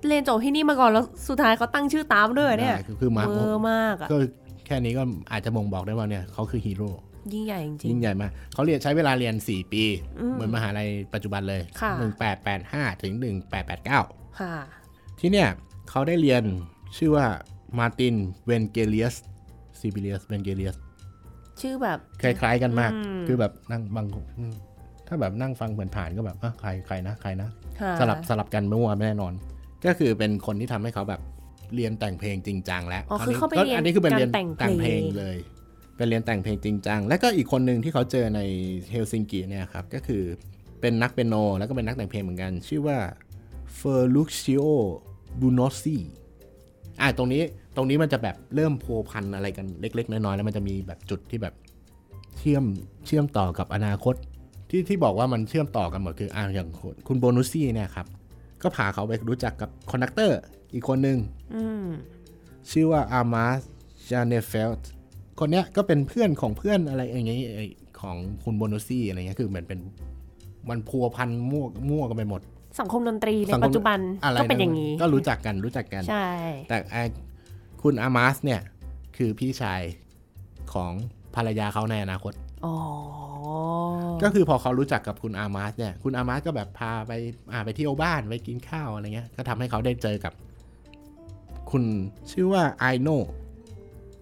[0.07, 4.17] เรียนจบที่นี่มาก่อนแล้วสุดท้ายเขาตั้งชื่อตามด้วยเนี่ยได้คือคือมาเวอร์มากอะก็
[4.67, 5.03] แค่นี้ก็
[5.33, 6.91] อาจจะบ่งบอกได้ว่าเนี่ยเขาคือฮีโร่
[7.33, 9.85] ยิ่งใหญ่จริงยิ่งใหญ่มากเขาเรียนใช้เวลาเรียน 4 ปี
[10.35, 11.93] เหมือนมหาลัยปัจจุบันเลยค่ะ
[12.89, 13.13] 1885 ถึง
[13.77, 14.55] 1889ๆค่ะ
[15.21, 15.49] ที่เนี่ย
[15.91, 16.43] เขาได้เรียน
[16.97, 17.27] ชื่อว่า
[17.79, 18.15] มาร์ติน
[18.47, 19.15] เวนเกเลียส
[19.81, 20.77] ซิบิเลียสเวนเกเลียส
[21.61, 24.07] ชื่อแบบ คล้าย ๆ กันมากอืมคือแบบนั่งบาง
[24.39, 24.55] อืม
[25.09, 27.49] ถ้าแบบนั่งฟังผ่านๆก็แบบอะใครใครนะใครนะ
[27.81, 29.33] ค่ะสลับสลับกันมั่วแน่นอน
[29.87, 31.21] ก็คือเป็นคนที่ทำให้เขาแบบ
[31.75, 35.37] เรียนแต่งเพลงจริงจังแล้วอ๋อคือเขาไปก็เรียนอันนี้คือเป็นเรียนการแต่งแต่งเพเพลลงงเลย
[36.01, 38.41] เป็นเรียนแต่งเพลงจริงจัง แล้วก็อีกคนหนึ่งที่เขาเจอใน
[38.91, 40.23] เฮลซิงกิเนี่ยครับ ก็คือ
[40.81, 42.99] เป็นนักเปียโน แล้วก็เป็นนักแต่งเพลงเหมือนกัน ชื่อว่า
[43.77, 44.63] เฟอร์ลูชิโอ
[45.41, 45.97] บูโซนี
[47.01, 47.43] อะตรงนี้
[47.77, 51.55] ตรงนี้มันจะแบบเริ่มพัวพันอะไรกันเล็ก ๆ น้อยๆแล้วมันจะมีแบบจุดที่แบบ
[52.39, 52.65] เชื่อม
[53.07, 54.15] เชื่อมต่อกับอนาคต
[54.71, 58.07] ที่ที่บอกว่ามันเชื่อมต่อกันหมดคืออ่าอย่างคุณคุณบูโซนีเนี่ยครับ
[58.63, 60.39] ก็พาเขาไปรู้จักกับ conductor
[60.75, 61.19] อีกคนหนึ่ง
[61.55, 61.89] อืม
[62.71, 63.61] ชื่อว่าอาร์มาส
[64.11, 64.91] จาเนเฟลต์
[65.41, 67.67] คนเนี้ยก็เป็นเพื่อนของเพื่อนอะไรอย่างเงี้ยไอ้
[68.01, 69.79] ของคุณบูโซนีอะไรเงี้ยคือเหมือนเป็น
[70.69, 72.41] มันพัวพันมั่วมั่วกันไปหมด
[72.81, 76.29] สังคมดนตรีในสังคมปัจจุบันอะไรก็เป็นอย่างนี้ก็รู้จักกันรู้จักกันใช่
[76.69, 77.03] แต่ไอ้
[77.83, 78.61] คุณอาร์มาสเนี่ย
[79.17, 79.81] คือพี่ชาย
[80.73, 80.93] ของ
[81.35, 82.33] ภรรยาเขาในอนาคต
[82.65, 82.75] อ๋อ
[84.23, 87.13] ก็คือพอเขารู้จักกับคุณอาร์มาสเนี่ยคุณอาร์มาสก็แบบพาไป
[87.53, 90.33] อ่าไปเที่ยวบ้านไปกินข้าวอะไรเงี้ย ก็ทำให้เขาได้เจอกับ
[91.71, 91.85] คุณ
[92.33, 93.09] ชื่อว่าไอโน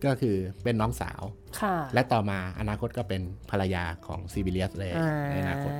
[0.04, 1.22] ก็คือเป็นน้องสาว
[1.60, 5.72] ค่ะและต่อมาอนาคตก็เป็นภรรยาของซีบิเลียสเลยอ่าในอนาคต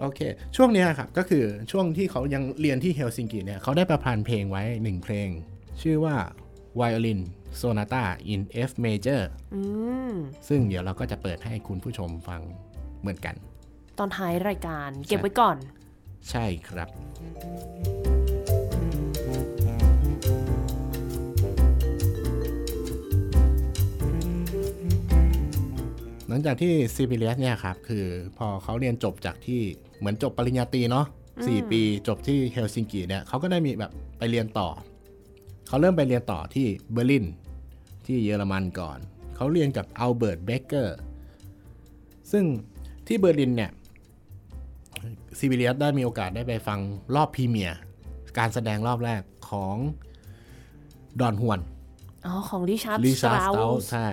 [0.00, 0.20] โอเค
[0.56, 5.28] ช่วงเนี้ยครับ ก็คือช่วงที่เขายังเรียนที่เฮลซิงกิเนี่ยเขาได้ประพันธ์เพลงไว้หนึ่งเพลง
[5.82, 6.16] ชื่อว่า
[6.80, 7.20] Violin
[7.60, 9.22] Sonata in F Major
[9.54, 9.62] อื
[10.10, 10.14] ม
[10.48, 12.40] ซึ่งเดี๋ยวเราก็จะเปิดให้คุณผู้ชมฟัง
[13.00, 13.34] เหมือนกัน
[13.98, 15.56] ตอนท้ายรายการเก็บไว้ก่อน
[16.30, 16.88] ใช่ครับ
[26.32, 28.06] หลังจากที่ซีบิเลียสเนี่ยครับ คือ
[28.38, 29.60] พอเขาเรียนจบจากที่
[29.98, 31.06] เหมือนจบปริญญาตรีเนาะ
[31.46, 34.68] สี่ปีจบที่เฮลซิงกิเนี่ยเขาก็ได้มีแบบไปเรียนต่อ
[35.68, 37.26] เขาเริ่มไปเรียนต่อที่เบอร์ลิน
[38.06, 38.98] ที่เยอรมันก่อน
[39.36, 40.98] เขาเรียนกับอัลเบิร์ตเบเกอร์
[42.32, 42.44] ซึ่ง
[43.06, 43.70] ที่เบอร์ลินเนี่ย
[45.38, 46.78] ซีบิเลียสได้มีโอกาสได้ไปฟัง
[47.14, 47.78] รอบ premiere
[48.38, 49.76] การแสดงรอบแรกของ
[51.20, 51.60] ดอนฮวน
[52.26, 54.08] อ๋อ ของริชาร์ดลิสชาร์ตราสวเตาส์ใช่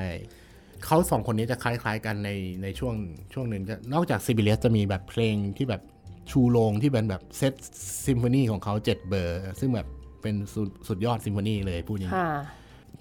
[0.89, 2.29] เขาสองคนนี้จะคล้าย ๆ กันใน
[2.63, 2.95] ในช่วง
[3.33, 5.81] ช่วงหนึ่งจะนอกจากซิบิเลียสจะมีแบบเพลงที่แบบ
[6.31, 7.53] ชูโรงที่เป็นแบบเซต
[8.05, 9.87] ซิมโฟนีของเขาเจ็ดเบอร์ ซึ่งแบบ
[10.21, 12.29] เป็นสุดสุดยอดซิมโฟนีเลยพูดอย่างนี้ค่ะ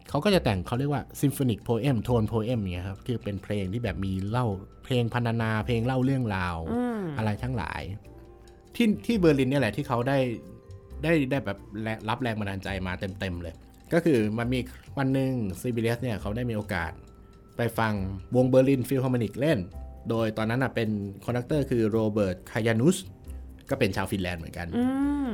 [0.09, 4.47] เขาก็จะแต่งเขาเรียกว่า symphonic poem tone poem เนี่ยครับคือเป็นเพลงที่แบบมีเล่า
[4.85, 7.83] เพลงพรรณนา เพลงเล่าเรื่องราวอืมอะไรทั้งหลาย
[8.77, 10.19] ที่ที่เบอร์ลินเนี่ยแหละที่เขาได้
[11.03, 13.55] ได้ได้แบบแลรับแรงบันดาลใจมาเต็มๆเลย
[13.93, 14.61] ก็คือมันมี
[14.99, 16.93] วันหนึ่งซีบิเลียสเนี่ยเขาได้มีโอกาส
[17.59, 17.95] ไปฟัง
[18.37, 19.59] วงเบอร์ลินฟิลฮาร์โมนิกเล่น
[20.11, 20.89] โดยตอนนั้นน่ะเป็น
[21.25, 22.97] conductor คือโรเบิร์ตคายานุส
[23.71, 24.85] ก็เป็นชาวฟินแลนด์เหมือนกันอื
[25.29, 25.33] ม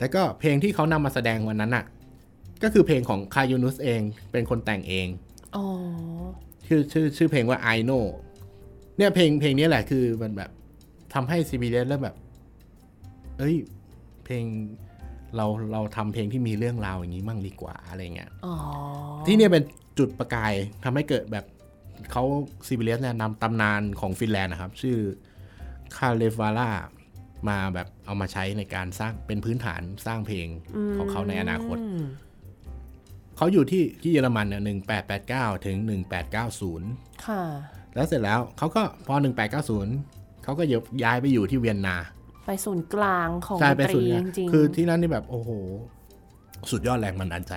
[0.00, 1.84] แล้วก็เพลงที่เขานำมาแสดงวันนั้นน่ะ
[2.62, 4.00] ก็คือเพลงของคายานุสเอง
[4.32, 5.08] เป็นคนแต่งเอง
[5.56, 5.64] อ๋อ
[6.66, 8.04] ชื่อชื่อชื่อเพลงว่า ไอโน
[8.96, 10.50] เนี่ยเพลงเพลงนี้แหละคือมันแบบ
[11.14, 12.16] ทำให้ซีบีเเริ่มแบบ
[13.38, 13.56] เอ้ย
[14.24, 14.44] เพลง
[15.36, 18.54] เราเราทำเพลงที่มีเรื่องราวอย่างนี้มั่งดีกว่าอะไรเงี้ยอ๋อ
[19.26, 19.64] ที่เนี่ยเป็น
[19.98, 20.52] จุดประกาย
[20.84, 21.44] ทำให้เกิดแบบ
[22.12, 22.24] เขา
[22.66, 24.98] ซีบีเเนี่ยนำตำนานของฟินแลนด์นะครับ ชื่อ
[25.96, 26.70] คาเลฟาร่า
[27.48, 30.46] มาแบบเอามาใช้ในการสร้างเป็นพื้นฐานสร้างเพลง
[30.96, 32.04] ของเขาในอนาคตอืม
[33.36, 36.88] เขาอยู่ที่ที่เยอรมันเนี่ยหนึ่งแปดแปดเก้าถึงหนึ่งแปดเก้าศูนย์
[37.26, 37.42] ค่ะ
[37.94, 39.14] แล้วเสร็จแล้วเขาก็พอ
[39.80, 41.96] 1890เขาก็ย้ายไปอยู่ที่เวียนนา
[42.46, 45.50] ไปศูนย์กลางของดนตรีใช่ไปสุดเนี่ยจริงๆคือที่นั่นนี่แบบโอ้โห
[46.70, 47.54] สุดยอดแรงบันดาลใจ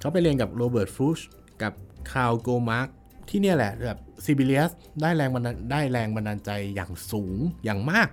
[0.00, 1.18] เขาไปเรียนกับโรเบิร์ตฟุคส์
[1.62, 1.72] กับ
[2.12, 2.88] คาร์ลโกลด์มาร์ก
[3.28, 4.70] ที่เนี่ยแหละแบบซิบิเลียส
[5.02, 8.08] ได้แรงบันดาลได้แรงบันดาลใจอย่างสูงอย่างมาก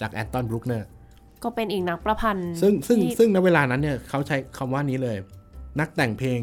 [0.00, 0.88] จากแอนตันบรูคเนอร์
[1.42, 5.16] ก็เป็นอีกนักประพันธ์ ซึ่งซึ่งที่ซึ่งในเวลานั้นเนี่ยเขาใช้คำว่านี้เลย
[5.80, 6.40] นักแต่งเพลง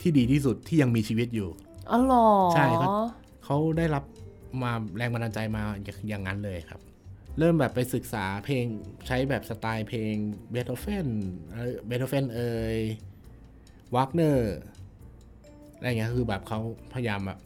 [0.00, 1.48] ที่ดีที่สุดที่ยังมีชีวิตอยู่
[1.90, 2.90] อ๋อเหรอใช่เขา
[3.44, 4.04] เขาได้รับ
[4.62, 5.62] มาแรงบันดาลใจมา
[6.08, 6.80] อย่างนั้นเลยครับ
[7.38, 8.64] เริ่มแบบไปศึกษาเพลง
[9.06, 10.14] ใช้แบบสไตล์เพลง
[10.50, 11.08] เบโธเฟน
[11.86, 12.76] เบโธเฟนเอ่ย
[13.94, 14.56] วากเนอร์
[15.78, 16.58] อะไรเงี้ยคือแบบเขา
[16.94, 17.38] พยายามแบบ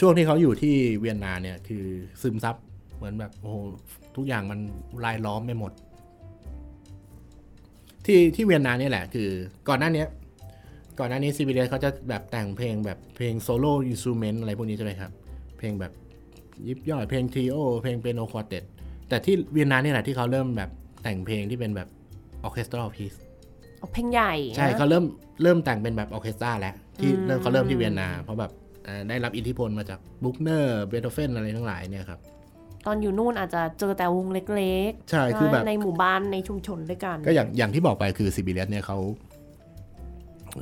[0.00, 1.84] ช่วงที่เขาอยู่ที่เวียนนาเนี่ย คือ
[2.22, 2.56] ซึมซับ
[2.96, 3.56] เหมือนแบบโอ้โห
[4.16, 4.58] ทุกอย่างมัน
[5.04, 5.72] รายล้อมไปหมด
[8.06, 9.28] ที่ที่เวียนนาเนี่ยแหละ คือ
[9.68, 10.08] ก่อนหน้าเนี้ย
[10.98, 15.10] ก่อนหน้านี้ซิบิเลียสเขาจะแบบแต่งเพลงแบบเพลง solo instrument อะไรพวกนี้ใช่ไหมครับ
[15.58, 15.92] เพลงแบบ
[16.66, 18.64] ยิบย่อยเพลง trio เพลง piano quartet
[19.08, 20.70] แต่ที่เวียนนาเนี่ยแหละที่เขาเริ่มแบบ
[21.02, 21.88] แต่งเพลงที่เป็นแบบ
[22.44, 23.14] orchestra piece
[23.78, 25.04] เอาเพลงใหญ่ ใช่นะเขาเริ่ม
[25.42, 28.50] เริ่มแต่งเป็นแบบ orchestra แล้ว ที่อืมเริ่มเขาเริ่มที่เวียนนา เพราะแบบ
[28.84, 32.20] เอ่อได้รับอิทธิพลมาจากบรูคเนอร์เบโธเฟนอะไรทั้งหลายเนี่ยครับ
[32.86, 38.98] ตอนอยู่นู่นอาจจะเจอแต่วงเล็กใช่ๆคือแบบในหมู่บ้านในชุมชนด้วยกัน ก็อย่างอย่างที่บอกไปคือซิบิเลียสเนี่ยเขา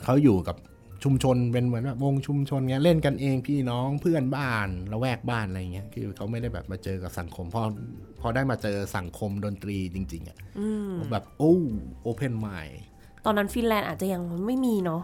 [0.04, 0.56] เขาอยู่กับ
[1.04, 7.62] ชุมชนเป็นเหมือนแบบวงชุมชนเงี้ยเล่นกันเองพี่น้องเพื่อนบ้านละแวกบ้านอะไรเงี้ยคือเขาไม่ได้แบบมาเจอกับสังคมพอ
[8.20, 11.54] พอได้มาเจอสังคมดนตรีจริง ๆอะอืมแบบโอ้
[12.02, 12.48] open mind
[13.24, 15.02] ตอนนั้นฟินแลนด์อาจจะยังไม่มีเนาะ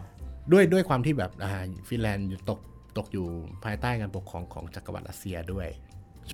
[0.52, 1.52] ด้วยด้วยความที่แบบอ่า
[1.88, 2.58] ฟินแลนด์อยู่ตก
[2.98, 3.26] ตกอยู่
[3.64, 5.68] ภายใต้การปกครองของจักรวรรดิรัสเซียด้วย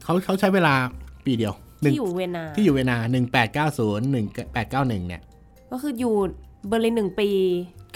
[0.04, 0.74] เขาเขาใช้เวลา
[1.24, 5.22] ปีเดียวหนึ่งที่อยู่เวียนนาที่อยู่เวียนนาหนึ่งแปดเก้าศูนย์หนึ่งแปดเก้าหนึ่งเนี่ย
[5.72, 6.14] ก็คืออยู่
[6.68, 7.28] เบอร์ลินหนึ่งปี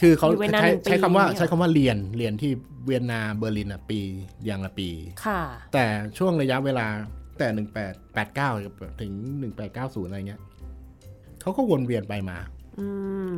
[0.00, 2.50] คือเขาอยู่เวียนนาใช้หนึ่งปีใช้คำว่าเนี่ยใช้คำว่าเรียนเรียนที่
[2.84, 4.00] เวียนนาเบอร์ลินอะปี
[4.44, 4.88] อย่างละปี
[5.24, 5.40] ค่ะ
[5.72, 5.84] แต่
[6.18, 6.86] ช่วงระยะเวลา
[7.38, 8.50] แต่หนึ่งแปดแปดเก้า
[9.00, 10.40] ถึงหนึ่งแปดเก้าศูนย์อะไรเงี้ย
[11.40, 12.38] เขาก็วนเวียนไปมา
[12.78, 12.86] อื
[13.34, 13.36] ม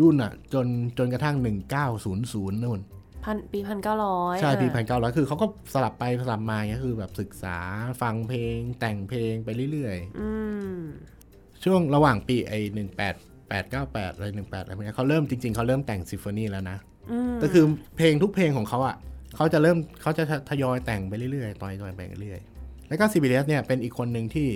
[0.00, 0.66] ยุ่นอะ จน
[0.98, 2.80] จนกระทั่งหนึ่งเก้าศูนย์ศูนย์นู่น
[3.24, 7.56] พันปีพันเก้าร้อยใช่ปีพันเก้าร้อยคือเขาก็สลับไปสลับมาเงี้ยคือแบบศึกษา
[8.02, 10.28] ฟังเพลง แต่งเพลงไปเรื่อยอื
[10.74, 13.14] มๆช่วงระหว่างปีไอหนึ่งแปด
[13.48, 16.78] แปดเก้าแปดอะไรหนึ่งแปดอะไรพวกเนี้ยเขาเริ่มจริงๆเขาเริ่มแต่งซิมโฟนีแล้วนะ
[17.10, 17.64] อืมก็คือ
[17.96, 18.96] เพลงทุกเพลงของเขาอะ
[19.36, 24.48] เขาจะเริ่มเขาจะทยอยแต่งไปเรื่อยๆต่อยๆไปเรื่อยๆแล้วก็ซิบิเลียสเนี่ยเป็นอีกคนหนึ่งที่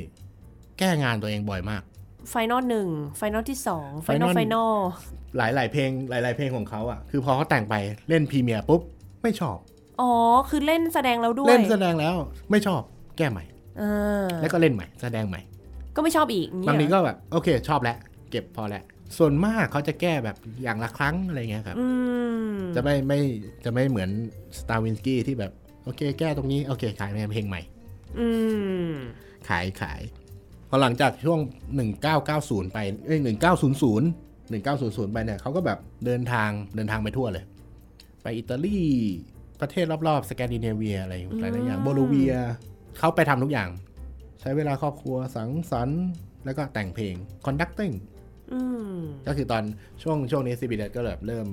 [0.78, 1.82] แก้งานตัวเองบ่อยมาก
[2.31, 4.75] final หนึ่ง final ที่สอง final final final
[5.37, 7.74] หลายๆเพลงหลายๆเพลงของเขาอะ คือพอเขาแต่งไป
[8.09, 8.81] เล่น premiere ปุ๊บ
[9.22, 9.57] ไม่ชอบ
[10.01, 10.12] อ๋อ
[10.51, 12.14] คือเล่นแสดงแล้วด้วย เล่นแสดงแล้ว
[12.51, 12.81] ไม่ชอบ
[13.18, 13.45] แก้ใหม่
[13.79, 13.83] เอ
[14.22, 15.41] อแล้วก็เล่นใหม่ แสดงใหม่
[15.97, 17.97] ก็ไม่ชอบอีกบางทีเนี่ยก็แบบโอเค ชอบแล้ว
[18.31, 18.83] เก็บพอแล้ว
[19.18, 21.87] ส่วนมากเขาจะแก้แบบอย่างละครั้งอะไรเงี้ยครับอื
[22.53, 23.20] มจะไม่ไม่
[23.64, 24.11] จะไม่เหมือน
[24.59, 25.53] สตราวินสกี้ที่แบบ
[25.85, 27.61] โอเค แก้ตรงนี้ โอเค ขายเพลงใหม่
[28.18, 28.29] อื
[28.91, 28.93] ม
[29.49, 30.01] ขายขาย
[30.69, 31.41] พอหลังจากช่วง
[32.07, 37.45] 1990 ไปเอ้ย1900 1900 ไปเนี่ยเขาก็แบบเดินทางเดินทางไปทั่วเลย
[38.23, 38.81] ไปอิตาลี
[39.61, 42.35] ประเทศรอบๆ สแกนดิเนเวียอะไรหลายๆอย่างอืมโบโลเวีย
[42.99, 43.69] เขาไปทำทุกอย่าง
[44.41, 46.03] ใช้เวลาครอบครัวสังสรรค์
[46.45, 47.14] แล้วก็แต่งเพลง
[47.47, 47.95] conducting
[48.53, 48.61] อื
[48.95, 48.97] ม
[49.27, 49.62] ก็คือตอน
[50.03, 51.47] ช่วงช่วงนี้ซีบีเดก็แบบเริ่ม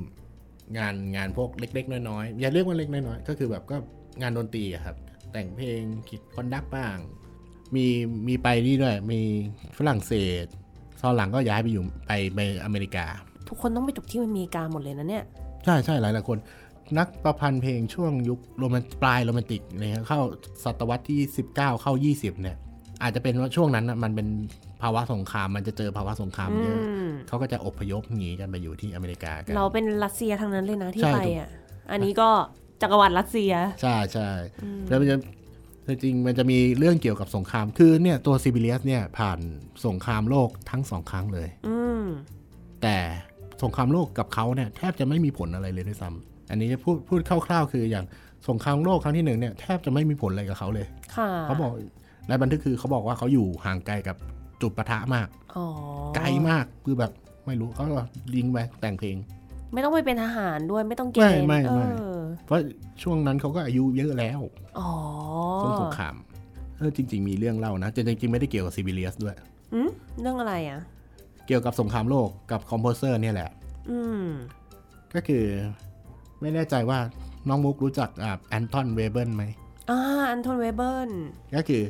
[0.78, 3.78] งานงานพวกเล็ก ๆ น้อยๆอย่าเรียกว่าเล็กน้อยๆก็คือแบบก็
[4.22, 4.95] งานดนตรีอะครับ
[5.34, 6.97] แต่งเพลงคิด conduct บ้าง
[7.76, 7.86] มี
[8.28, 9.19] มีไปนี่ด้วย มี
[9.78, 10.13] ฝรั่งเศ
[10.43, 10.45] ส
[11.01, 13.05] ตอนหลังก็ย้ายไปอยู่ไปไปอเมริกา
[13.49, 15.24] ทุกคนต้องไปจบที่อเมริกาหมดเลยนะเนี่ย
[15.65, 16.38] ใช่ใช่หลายหลายๆคน
[16.97, 20.19] นักประพันธ์เพลงช่วงยุคโรแมนปลายโรแมนติกเนี่ยเข้า
[20.63, 21.19] ศตวรรษที่
[21.53, 22.57] 19 เข้า 20 เนี่ย
[23.01, 24.28] อาจจะเป็นว่าช่วงนั้นน่ะมันเป็น
[24.82, 31.49] ภาวะสงครามมันจะเจอภาวะสงครามเยอะอืมเขาก็จะอพยพหนีกันไปอยู่ที่อเมริกากันเราเป็นรัสเซียทั้งนั้นเลยนะที่ใช่ไปถูกอะ
[31.91, 32.30] อันนี้ก็
[32.82, 34.30] จักรวรรดิรัสเซีย ใช่ใช่
[34.88, 35.17] แล้วมันจะ
[35.88, 39.39] จริงๆมันจะมีเรื่องเกี่ยวกับสงคราม คือเนี่ยตัวซิบิเลียสเนี่ยผ่าน
[39.86, 42.05] สงครามโลกทั้งสองครั้งเลยอืม
[42.81, 42.97] แต่
[43.63, 48.05] สงครามโลกกับเขาเนี่ยแทบจะไม่มีผลอะไรเลยด้วยซ้ำอันนี้จะพูดพูดคร่าวๆ คืออย่าง
[48.49, 51.71] สงครามโลกครั้งที่หนึ่งเนี่ยแทบจะไม่มีผลอะไรกับเขาเลยค่ะเขาบอก
[52.27, 54.15] ในบันทึกคือเขาบอกว่าเขาอยู่ห่างไกลกับ
[54.61, 55.65] จุดปะทะมากอ๋อ
[56.15, 57.11] ไกลมาก็คือแบบ
[57.45, 58.03] ไม่รู้เขาก็
[58.36, 59.15] ยิงไปแต่งเพลง
[59.74, 62.59] ไม่ต้องไปเป็นทหารด้วยไม่ต้องเกณฑ์ไม่ไม่ไม่เออเพราะ
[63.03, 64.39] ช่วงนั้นเขาก็อายุเยอะแล้ว
[64.80, 64.89] อ๋อ
[65.61, 66.15] ช่วงสงคราม
[66.78, 69.36] เออจริง ๆ มีเรื่องเล่านะแต่จริงๆไม่ได้เกี่ยวกับซิบิเลียสด้วย
[69.74, 69.89] อืม
[70.21, 70.82] เรื่องอะไรอะ
[71.47, 73.49] เกี่ยวกับสงครามโลกกับ composer เนี่ยแหละ
[73.89, 74.26] อืม
[75.15, 75.45] ก็คือ
[76.41, 76.99] ไม่แน่ใจว่า
[77.47, 79.43] น้องมุกรู้จักอ่าแอนทอนเวเบิร์นไหม
[79.89, 79.99] อ่า
[80.30, 81.09] อันโทนเวเบิร์น
[81.55, 81.84] ก็คือ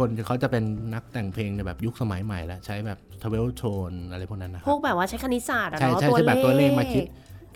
[0.00, 7.04] คนเขาจะเป็นนักแต่งเพลงในแบบยุคสมัยใหม่แล้ว ใช้แบบทเวลโทนอะไรพวกนั้นนะคพรัวบกแบบว่าใช้คณิตศาสตร์อะใช่เนาะใช่ตัวใช่เลแบบตัวเลขขมาคิด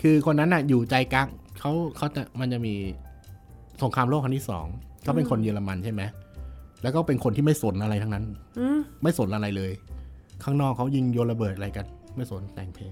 [0.01, 1.27] คือคนนั้นน่ะอยู่ใจกลาง
[1.59, 2.75] เขาเขาจะมันจะมี
[3.83, 4.65] สงครามโลกครั้งที่สอง
[5.03, 6.01] เขาเป็นคนเยอรมันใช่ไหม
[6.83, 8.23] แล้วก็เป็นคนที่ไม่สนอะไรทั้งนั้น
[8.59, 9.71] อืมไม่สนอะไรเลย
[10.43, 11.85] ข้างนอกเขายิงโยนระเบิดอะไรกัน
[12.15, 12.91] ไม่สนแต่งเพลง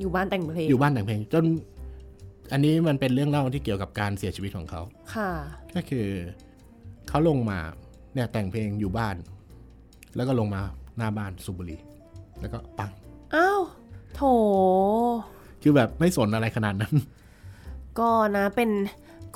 [0.00, 1.44] อยู่บ้านแต่งเพลง อยู่บ้านแต่งเพลง จน
[2.52, 4.82] อันนี้มันเป็นเรื่องเล่าที่เกี่ยวกับการเสียชีวิตของเขา
[5.14, 5.30] ค่ะ
[5.74, 6.06] ก็คือ
[7.08, 7.58] เขาลงมา
[8.14, 9.16] เนี่ยแต่งเพลงอยู่บ้าน
[10.16, 10.62] แล้วก็ลงมา
[10.96, 11.80] หน้าบ้านสูบบุหรี่
[12.40, 12.90] แล้วก็ปัง
[13.34, 13.60] อ้าว
[14.14, 14.20] โถ
[15.62, 16.94] คือแบบไม่สนอะไรขนาดนั้น
[17.98, 18.70] ก็นะเป็น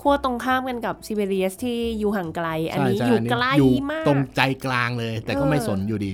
[0.00, 6.12] ขั้วตรงข้ามกันกับซิเบเรียสที่อยู่ห่างไกล อันนี้ใช่อยู่ใช่ไกลอยู่มาก ตรงใจกลางเลย แต่ก็เออไม่สนอยู่ดี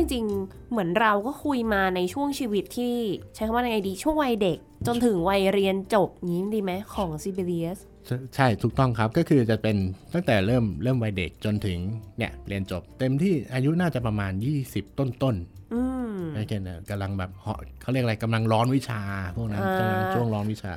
[0.00, 2.96] จริงๆ เหมือนเราก็คุยมาในช่วงชีวิตที่
[3.34, 7.78] ใช้คำว่าไงดีช่วงวัยเด็ก จนถึงวัยเรียนจบนี้ดีไหมของซิเบเลียส
[8.10, 9.76] ใช่ใช่ถูกต้องครับก็คือจะเป็น
[10.14, 11.78] ตั้งแต่เริ่มเริ่มวัยเด็กจนถึง
[12.18, 14.32] เนี่ยเรียนจบ เต็มที่อายุน่าจะประมาณ
[14.66, 15.34] 20 ต้นต้น
[15.74, 15.80] อื
[16.16, 19.00] มๆไม่ใช่เนี่ยกำลังแบบเหาะเขาเรียกอะไรกำลังร้อนวิชา
[19.36, 20.74] พวกนั้นอ่ากำลังช่วงร้อนวิชา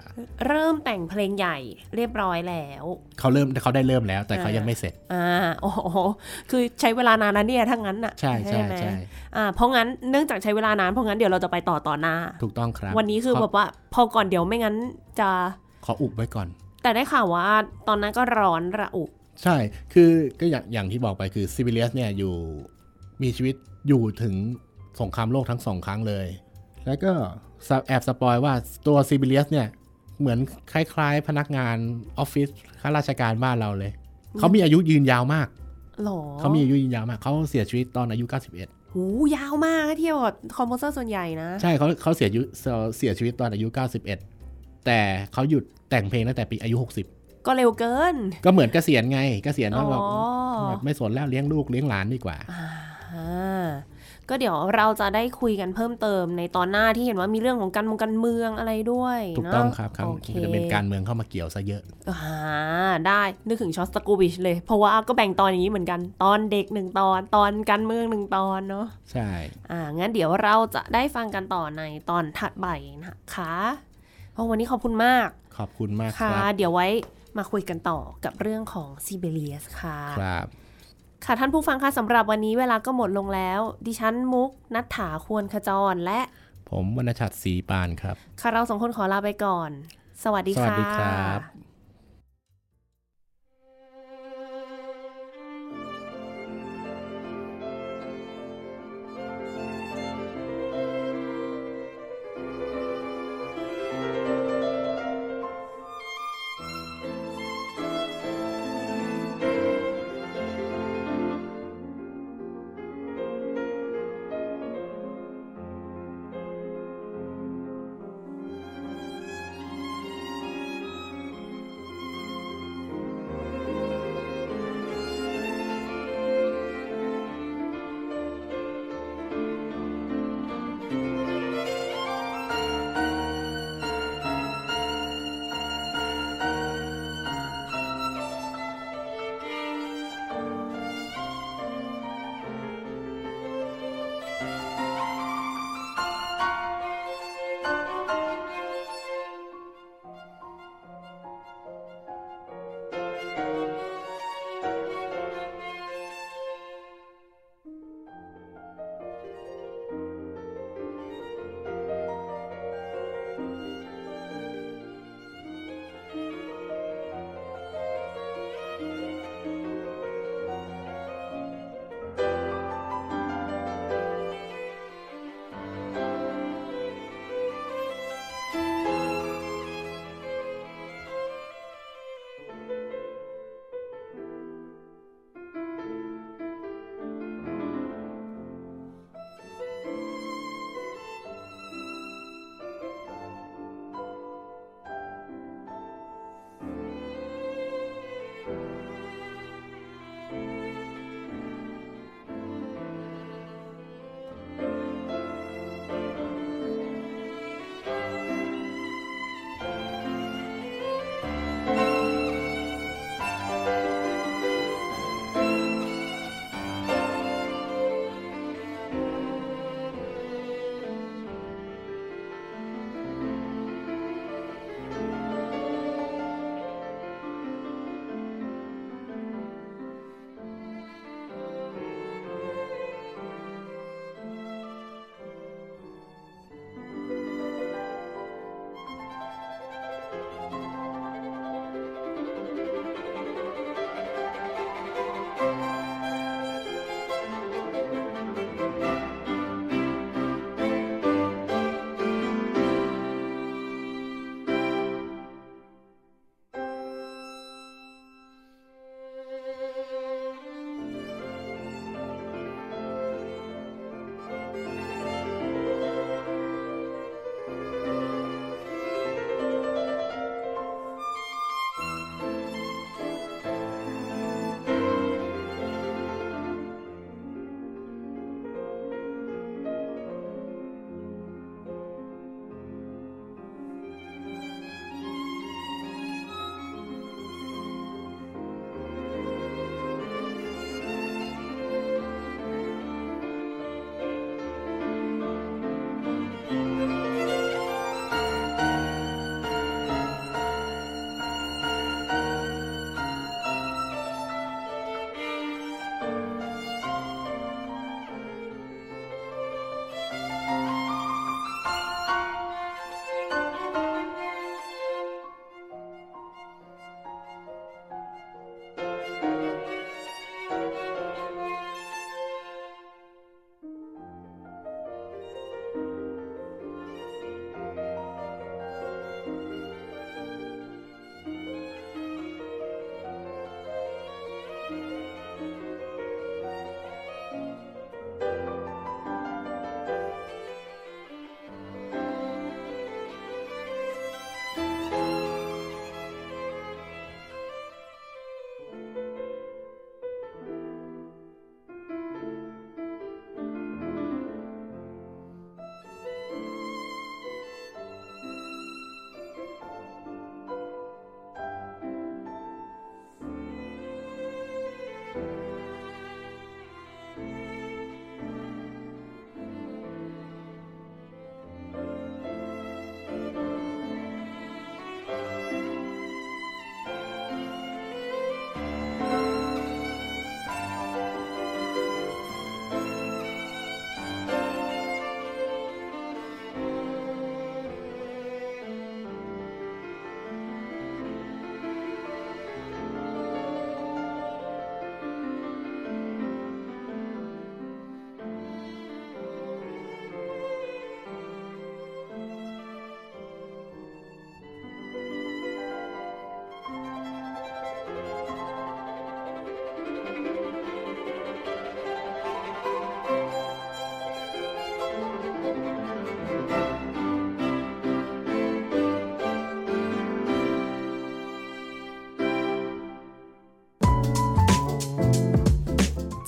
[0.47, 1.57] เริ่มแต่งเพลงใหญ่
[1.95, 2.83] เรียบร้อยแล้ว
[3.19, 5.25] เขาเริ่มเขาได้เริ่มแล้ว แต่เขาอ่ายัยังไม่เสร็จอ่า
[5.61, 5.97] โอ้โห
[6.49, 8.93] คือใช้เวลานานนะเนี่ยถ้างั้นน่ะใช่ใช่ไหมใช่
[9.35, 14.75] อ่าเพราะงั้นเนื่องจากใช้เวลานานเพราะงั้นเดี๋ยวเราจะไปต่อต่อหน้า ถูกต้องครับ วันนี้คือขแบบว่าพอก่อนเดี๋ยวไม่งั้น
[15.19, 15.29] จะ
[15.85, 16.47] ขออุบไว้ก่อน
[16.83, 17.47] แต่ได้ข่าวว่า
[17.87, 19.03] ตอนนั้นก็ร้อนระอุ
[19.43, 19.55] ใช่
[19.93, 22.33] คือก็อย่างอย่างที่บอกไปคือซิบิเลียสเนี่ยอยู่
[23.23, 23.55] มีชีวิต
[23.87, 24.35] อยู่ถึง
[25.01, 26.27] สงครามโลกทั้งสองครั้งเลย
[26.85, 27.11] แล้วก็
[27.67, 28.53] สแอบสปอยว่า
[28.87, 29.67] ตัวซิบิเลียสเนี่ย
[30.19, 30.39] เหมือน
[30.71, 31.77] คล้ายๆ พนักงาน
[32.19, 32.47] ออฟฟิศ
[32.81, 33.91] ข้าราชการบ้านเราเลย
[34.39, 35.47] เขามีอายุยืนยาวมาก
[36.03, 39.03] หรอเขามีอายุยืนยาวมาก เขาเสียชีวิตตอนอายุ 91หู
[39.35, 42.41] ยาวมากถ้าเทียบกับคอมโพเซอร์ส่วนใหญ่นะ ใช่เขาเขาเสียอายุ
[42.97, 43.67] เสียชีวิตตอนอายุ
[44.05, 44.32] 91
[44.85, 44.99] แต่
[45.33, 46.75] เขาหยุดแต่งเพลงตั้งแต่ปีอายุ
[47.11, 48.15] 60 ก็เร็วเกิน
[48.45, 50.01] ก็เหมือนเกษียณไง เกษียณอ๋แล้วอแบบ
[50.69, 53.67] แบบไม่สนแล้วเลี้ยงลูกเลี้ยงหลานดีกว่าอ่า
[54.29, 62.23] ก็เดี๋ยวเราจะได้คุยกันเพิ่มเติมในตอนหน้าที่เห็นว่ามีเรื่องของการเมองการเมืองอะไรด้วยถูกเนะต้องครับครับโอเคจะเป็นการเมืองเข้ามาเกี่ยวซะเยอะอ่า
[63.07, 69.29] ได้นึกถึงชอสตากูบิชเลย เพราะว่าก็แบ่งตอนอย่างนี้เหมือนกันตอนเด็กหนึ่งตอนตอนการเมืองหนึ่งตอนเนาะใช่
[69.71, 72.67] อ่างั้นเดี๋ยวเราจะได้ฟังกันต่อในตอนถัดไป
[73.03, 73.92] นะคะเพราะ
[74.49, 75.27] วันนี้ขอบคุณมาก
[75.57, 76.87] ขอบคุณมากคค่ะรับเดี๋ยวไว้
[77.37, 80.47] มาคุยกันต่อกับเรื่องของซีเบเรียสค่ะครับ
[81.25, 86.19] ค่ะท่านผู้ฟังคะสำหรับวันนี้เวลาก็หมดลงแล้ว ดิฉันมุกนัฐถาควรขจรและ
[86.69, 89.69] ผมวรรณชัดศรีปานครับ ค่ะเราสองคนขอลาไปก่อน
[90.23, 91.39] สวัสดีสวัค่ะสดีครับ「